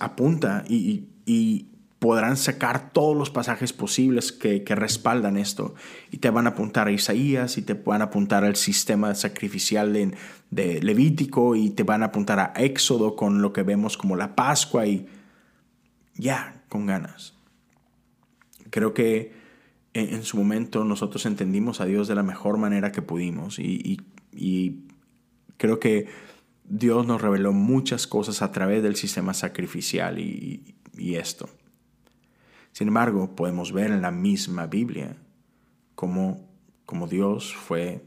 [0.00, 1.68] apunta y,
[2.04, 5.74] podrán sacar todos los pasajes posibles que, respaldan esto.
[6.10, 9.94] Y te van a apuntar a Isaías y te van a apuntar al sistema sacrificial
[9.94, 10.14] de,
[10.50, 14.36] de, Levítico y te van a apuntar a Éxodo con lo que vemos como la
[14.36, 15.06] Pascua y
[16.14, 17.32] ya, con ganas.
[18.68, 19.32] Creo que
[19.94, 23.98] en, su momento nosotros entendimos a Dios de la mejor manera que pudimos y,
[25.56, 26.08] creo que
[26.64, 31.48] Dios nos reveló muchas cosas a través del sistema sacrificial y esto.
[32.74, 35.16] Sin embargo, podemos ver en la misma Biblia
[35.94, 36.48] cómo,
[37.08, 38.04] Dios fue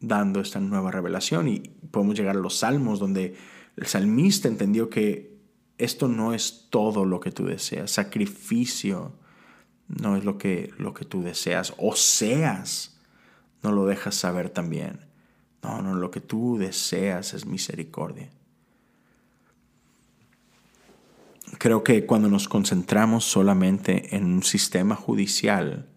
[0.00, 1.58] dando esta nueva revelación y
[1.90, 3.36] podemos llegar a los salmos donde
[3.76, 5.36] el salmista entendió que
[5.76, 9.12] esto no es todo lo que tú deseas, sacrificio
[9.86, 12.98] no es lo que, lo que tú deseas, o seas,
[13.62, 15.00] no lo dejas saber también.
[15.62, 18.30] No, no, lo que tú deseas es misericordia.
[21.62, 25.88] Creo que cuando nos concentramos solamente en un sistema judicial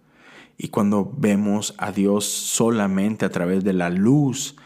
[0.59, 4.57] y cuando vemos a Dios solamente a través de la luz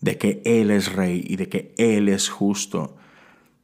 [0.00, 2.96] de que Él es rey y de que Él es justo,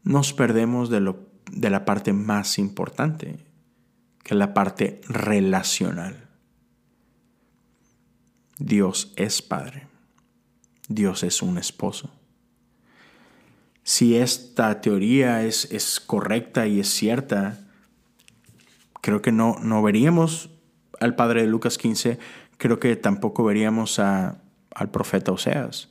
[0.02, 3.36] nos perdemos de, lo, de la parte más importante,
[4.24, 6.28] que es la parte relacional.
[8.58, 9.86] Dios es Padre.
[10.88, 12.10] Dios es un esposo.
[13.90, 17.58] Si esta teoría es, es correcta y es cierta,
[19.00, 20.50] creo que no, no veríamos
[21.00, 22.20] al padre de Lucas 15,
[22.56, 25.88] creo que tampoco veríamos a, al profeta Oseas,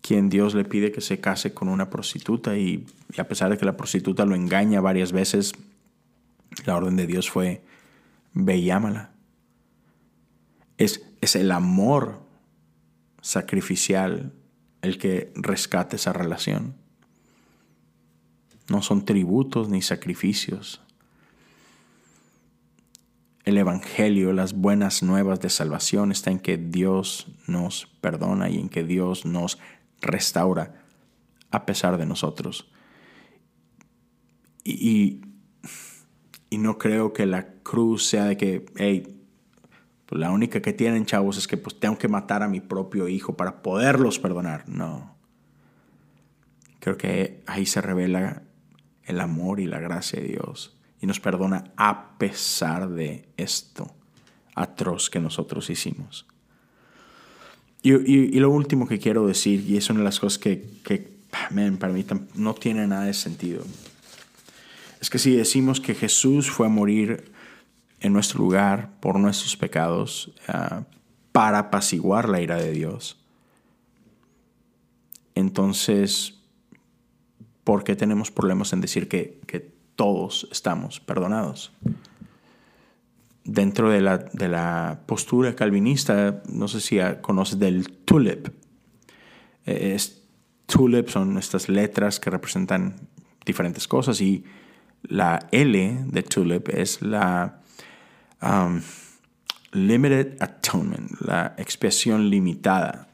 [0.00, 2.84] quien Dios le pide que se case con una prostituta y,
[3.16, 5.52] a pesar de que la prostituta lo engaña varias veces,
[6.66, 7.62] la orden de Dios fue,
[8.32, 9.12] ve y ámala.
[10.78, 12.18] Es, es el amor
[13.20, 14.32] sacrificial
[14.82, 16.74] el que rescate esa relación.
[18.68, 20.80] No son tributos ni sacrificios.
[23.44, 28.68] El Evangelio, las buenas nuevas de salvación está en que Dios nos perdona y en
[28.68, 29.58] que Dios nos
[30.00, 30.84] restaura
[31.50, 32.70] a pesar de nosotros.
[34.62, 35.22] Y,
[36.50, 39.19] y, no creo que la cruz sea de que, hey,
[40.10, 43.06] pues la única que tienen, chavos, es que pues tengo que matar a mi propio
[43.06, 44.68] hijo para poderlos perdonar.
[44.68, 45.16] No.
[46.80, 48.42] Creo que ahí se revela
[49.04, 50.76] el amor y la gracia de Dios.
[51.00, 53.94] Y nos perdona a pesar de esto
[54.56, 56.26] atroz que nosotros hicimos.
[57.80, 61.08] Y, lo último que quiero decir, y es una de las cosas que, que
[61.78, 62.04] para mí
[62.34, 63.62] no tiene nada de sentido,
[65.00, 67.30] es que si decimos que Jesús fue a morir
[68.00, 70.84] en nuestro lugar por nuestros pecados uh,
[71.32, 73.18] para apaciguar la ira de Dios.
[75.34, 76.40] Entonces,
[77.64, 79.60] ¿por qué tenemos problemas en decir que, que
[79.94, 81.72] todos estamos perdonados?
[83.44, 88.48] Dentro de la, de la, postura calvinista, no sé si conoces del tulip.
[89.64, 90.22] Es,
[90.66, 92.96] tulip son estas letras que representan
[93.44, 94.44] diferentes cosas y
[95.02, 97.59] la L de tulip es la
[98.42, 98.82] Um,
[99.72, 103.08] limited atonement, la expiación limitada.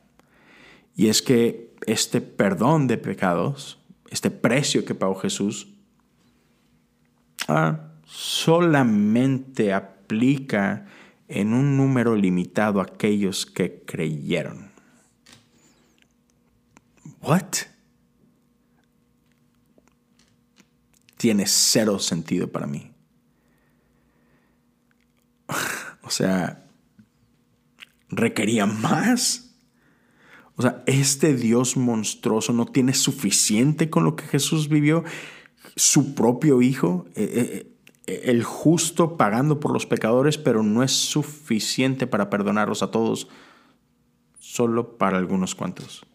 [0.95, 3.79] Y es que este perdón de pecados,
[4.11, 5.69] este precio que pagó Jesús,
[7.49, 10.87] ah, solamente aplica
[11.29, 14.71] en un número limitado a aquellos que creyeron.
[17.21, 17.67] What?
[21.17, 22.96] Tiene cero sentido para mí.
[26.07, 26.65] O sea,
[28.09, 29.57] requería más.
[30.55, 35.03] O sea, este Dios monstruoso no tiene suficiente con lo que Jesús vivió.
[35.75, 37.73] Su propio Hijo, eh, eh,
[38.07, 43.29] eh, el justo pagando por los pecadores, pero no es suficiente para perdonarlos a todos,
[44.39, 46.07] solo para algunos cuantos.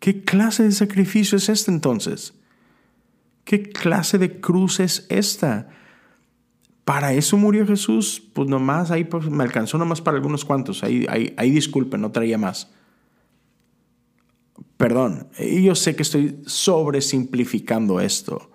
[0.00, 2.34] ¿Qué clase de sacrificio es este entonces?
[3.44, 5.68] ¿Qué clase de cruz es esta?
[6.86, 11.04] Para eso murió Jesús, pues nomás ahí pues, me alcanzó nomás para algunos cuantos, ahí,
[11.08, 12.70] ahí, ahí disculpen, no traía más.
[14.76, 18.52] Perdón, yo sé que estoy sobresimplificando esto,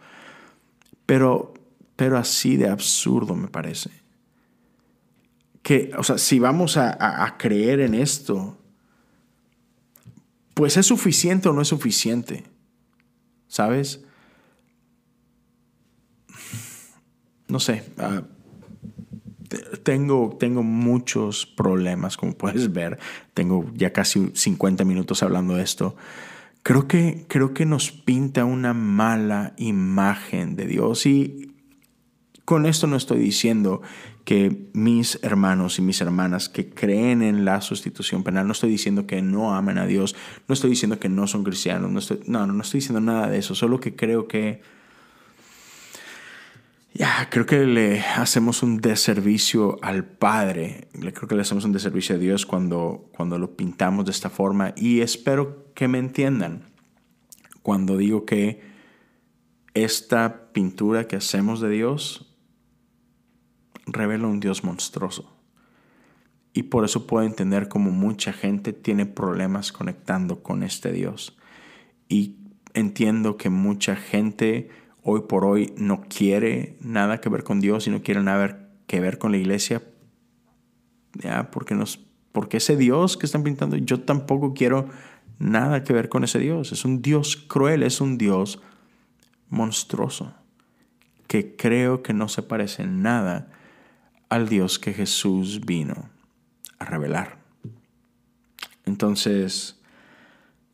[1.05, 1.53] pero,
[1.97, 3.89] pero así de absurdo me parece.
[5.61, 8.57] Que, o sea, si vamos a creer en esto,
[10.53, 12.45] pues es suficiente o no es suficiente,
[13.49, 14.05] ¿sabes?
[17.51, 18.23] No sé, ah,
[19.83, 22.97] tengo, tengo muchos problemas, como puedes ver.
[23.33, 25.95] Tengo ya casi 50 minutos hablando de esto.
[26.63, 31.53] Creo que, creo que nos pinta una mala imagen de Dios y
[32.45, 33.81] con esto no estoy diciendo
[34.23, 39.07] que mis hermanos y mis hermanas que creen en la sustitución penal, no estoy diciendo
[39.07, 40.15] que no amen a Dios,
[40.47, 43.39] no estoy diciendo que no son cristianos, no, estoy, no, no estoy diciendo nada de
[43.39, 44.61] eso, solo que creo que
[46.93, 52.15] ya, creo que le hacemos un deservicio al Padre, creo que le hacemos un deservicio
[52.15, 56.71] a Dios cuando, cuando lo pintamos de esta forma y espero que me entiendan
[57.61, 58.61] cuando digo que
[59.73, 62.35] esta pintura que hacemos de Dios
[63.85, 65.37] revela un Dios monstruoso.
[66.53, 71.37] Y por eso puedo entender cómo mucha gente tiene problemas conectando con este Dios.
[72.09, 72.35] Y
[72.73, 74.69] entiendo que mucha gente
[75.03, 78.99] hoy por hoy no quiere nada que ver con Dios y no quiere nada que
[78.99, 79.81] ver con la iglesia,
[81.13, 81.99] ya, porque, nos,
[82.31, 84.89] porque ese Dios que están pintando, yo tampoco quiero
[85.39, 86.71] nada que ver con ese Dios.
[86.71, 88.61] Es un Dios cruel, es un Dios
[89.49, 90.33] monstruoso
[91.27, 93.47] que creo que no se parece en nada
[94.29, 96.09] al Dios que Jesús vino
[96.77, 97.37] a revelar.
[98.85, 99.79] Entonces,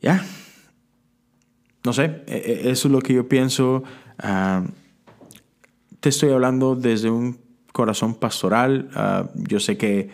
[0.02, 0.26] ya,
[1.84, 3.84] no sé, e, e, eso es lo que yo pienso.
[4.20, 4.64] Ah,
[6.00, 7.40] te estoy hablando desde un
[7.72, 8.90] corazón pastoral.
[8.94, 10.10] Ah, yo sé que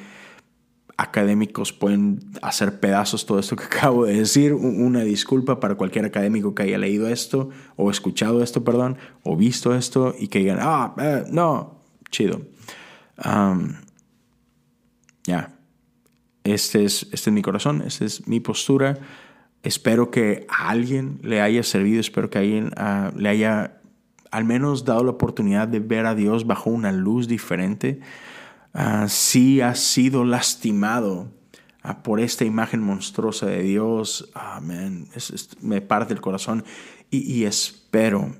[0.95, 4.53] académicos pueden hacer pedazos todo esto que acabo de decir.
[4.53, 9.75] Una disculpa para cualquier académico que haya leído esto o escuchado esto, perdón, o visto
[9.75, 12.41] esto y que digan, ah, eh, no, chido.
[15.25, 15.53] ya,
[16.43, 18.97] este, es, este es mi corazón, esta es mi postura.
[19.63, 23.79] Espero que a alguien le haya servido, espero que a alguien ah, le haya
[24.33, 27.99] al menos dado la oportunidad de ver a Dios bajo una luz diferente.
[28.73, 31.31] Ah, si has sido lastimado
[31.83, 35.07] ah, por esta imagen monstruosa de Dios, amén,
[35.61, 36.65] me parte el corazón
[37.11, 38.35] y, espero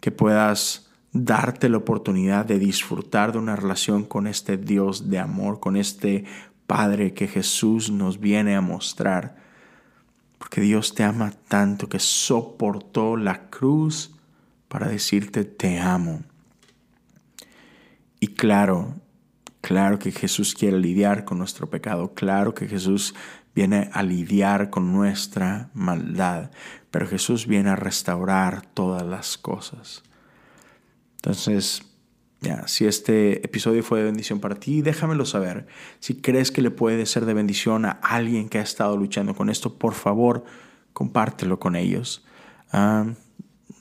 [0.00, 5.58] que puedas darte la oportunidad de disfrutar de una relación con este Dios de amor,
[5.58, 6.24] con este
[6.68, 9.34] Padre que Jesús nos viene a mostrar.
[10.38, 14.15] Porque Dios te ama tanto que soportó la cruz
[14.68, 16.22] para decirte te amo.
[18.20, 18.94] Y claro,
[19.66, 23.16] Claro que Jesús quiere lidiar con nuestro pecado, claro que Jesús
[23.52, 26.52] viene a lidiar con nuestra maldad,
[26.92, 30.04] pero Jesús viene a restaurar todas las cosas.
[31.16, 31.82] Entonces,
[32.40, 35.66] ya, si este episodio fue de bendición para ti, déjamelo saber.
[35.98, 39.50] Si crees que le puede ser de bendición a alguien que ha estado luchando con
[39.50, 40.44] esto, por favor,
[40.92, 42.24] compártelo con ellos.
[42.70, 43.04] Ah,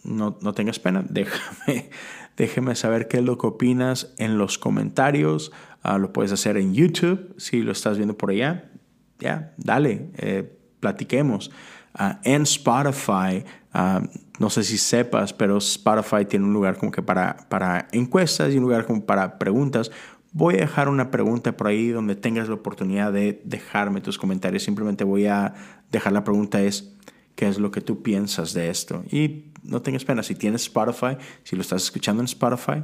[0.06, 1.04] no, no tengas pena,
[2.38, 5.52] déjame, saber qué es lo que opinas en los comentarios.
[5.84, 8.72] Ah, lo puedes hacer en YouTube si lo estás viendo por allá.
[9.20, 11.52] Ya, dale, eh, platiquemos.
[11.94, 14.02] Ah, en Spotify, ah,
[14.40, 18.58] no sé si sepas, pero Spotify tiene un lugar como que para, para encuestas y
[18.58, 19.92] un lugar como para preguntas.
[20.34, 24.64] Voy a dejar una pregunta por ahí donde tengas la oportunidad de dejarme tus comentarios.
[24.64, 25.54] Simplemente voy a
[25.90, 26.94] dejar la pregunta es,
[27.36, 29.04] ¿qué es lo que tú piensas de esto?
[29.12, 32.84] Y no tengas pena, si tienes Spotify, si lo estás escuchando en Spotify,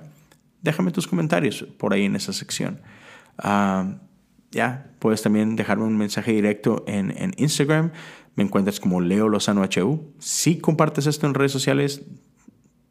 [0.62, 2.82] déjame tus comentarios por ahí en esa sección.
[3.38, 3.96] Ah,
[4.52, 7.92] ya, puedes también dejarme un mensaje directo en, Instagram.
[8.36, 10.14] Me encuentras como Leo Lozano HU.
[10.20, 12.02] Si compartes esto en redes sociales,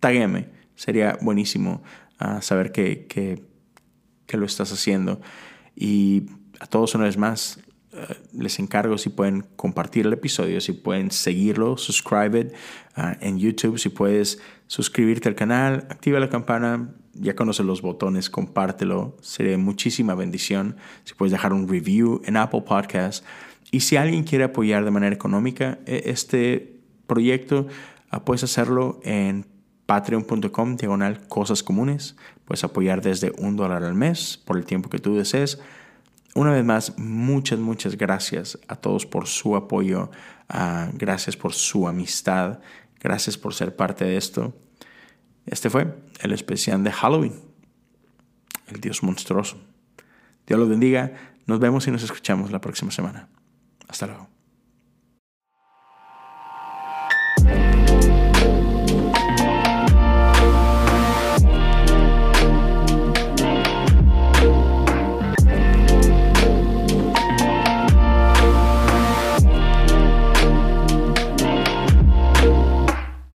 [0.01, 0.49] taguéme.
[0.75, 1.83] Sería buenísimo
[2.19, 3.45] ah, saber que, que,
[4.27, 5.21] que, lo estás haciendo.
[5.77, 6.27] Y
[6.61, 7.61] a todos una vez más,
[7.93, 12.53] eh, les encargo si pueden compartir el episodio, si pueden seguirlo, subscribe
[12.97, 18.31] uh, en YouTube, si puedes suscribirte al canal, activa la campana, ya conoces los botones,
[18.31, 20.77] compártelo, sería muchísima bendición.
[21.03, 23.25] Si puedes dejar un review en Apple Podcast.
[23.73, 27.67] Y si alguien quiere apoyar de manera económica e, este proyecto,
[28.13, 29.47] uh, puedes hacerlo en
[29.87, 32.15] patreon.com diagonal cosas comunes.
[32.45, 35.59] Puedes apoyar desde un dólar al mes por el tiempo que tú desees.
[36.35, 40.11] Una vez más, muchas, muchas gracias a todos por su apoyo,
[40.95, 42.61] gracias por su amistad,
[43.01, 44.55] gracias por ser parte de esto.
[45.47, 47.35] Este fue el especial de Halloween,
[48.69, 49.61] el Dios monstruoso.
[50.47, 51.13] Dios los bendiga,
[51.47, 53.29] nos vemos y nos escuchamos la próxima semana.
[53.89, 54.30] Hasta luego.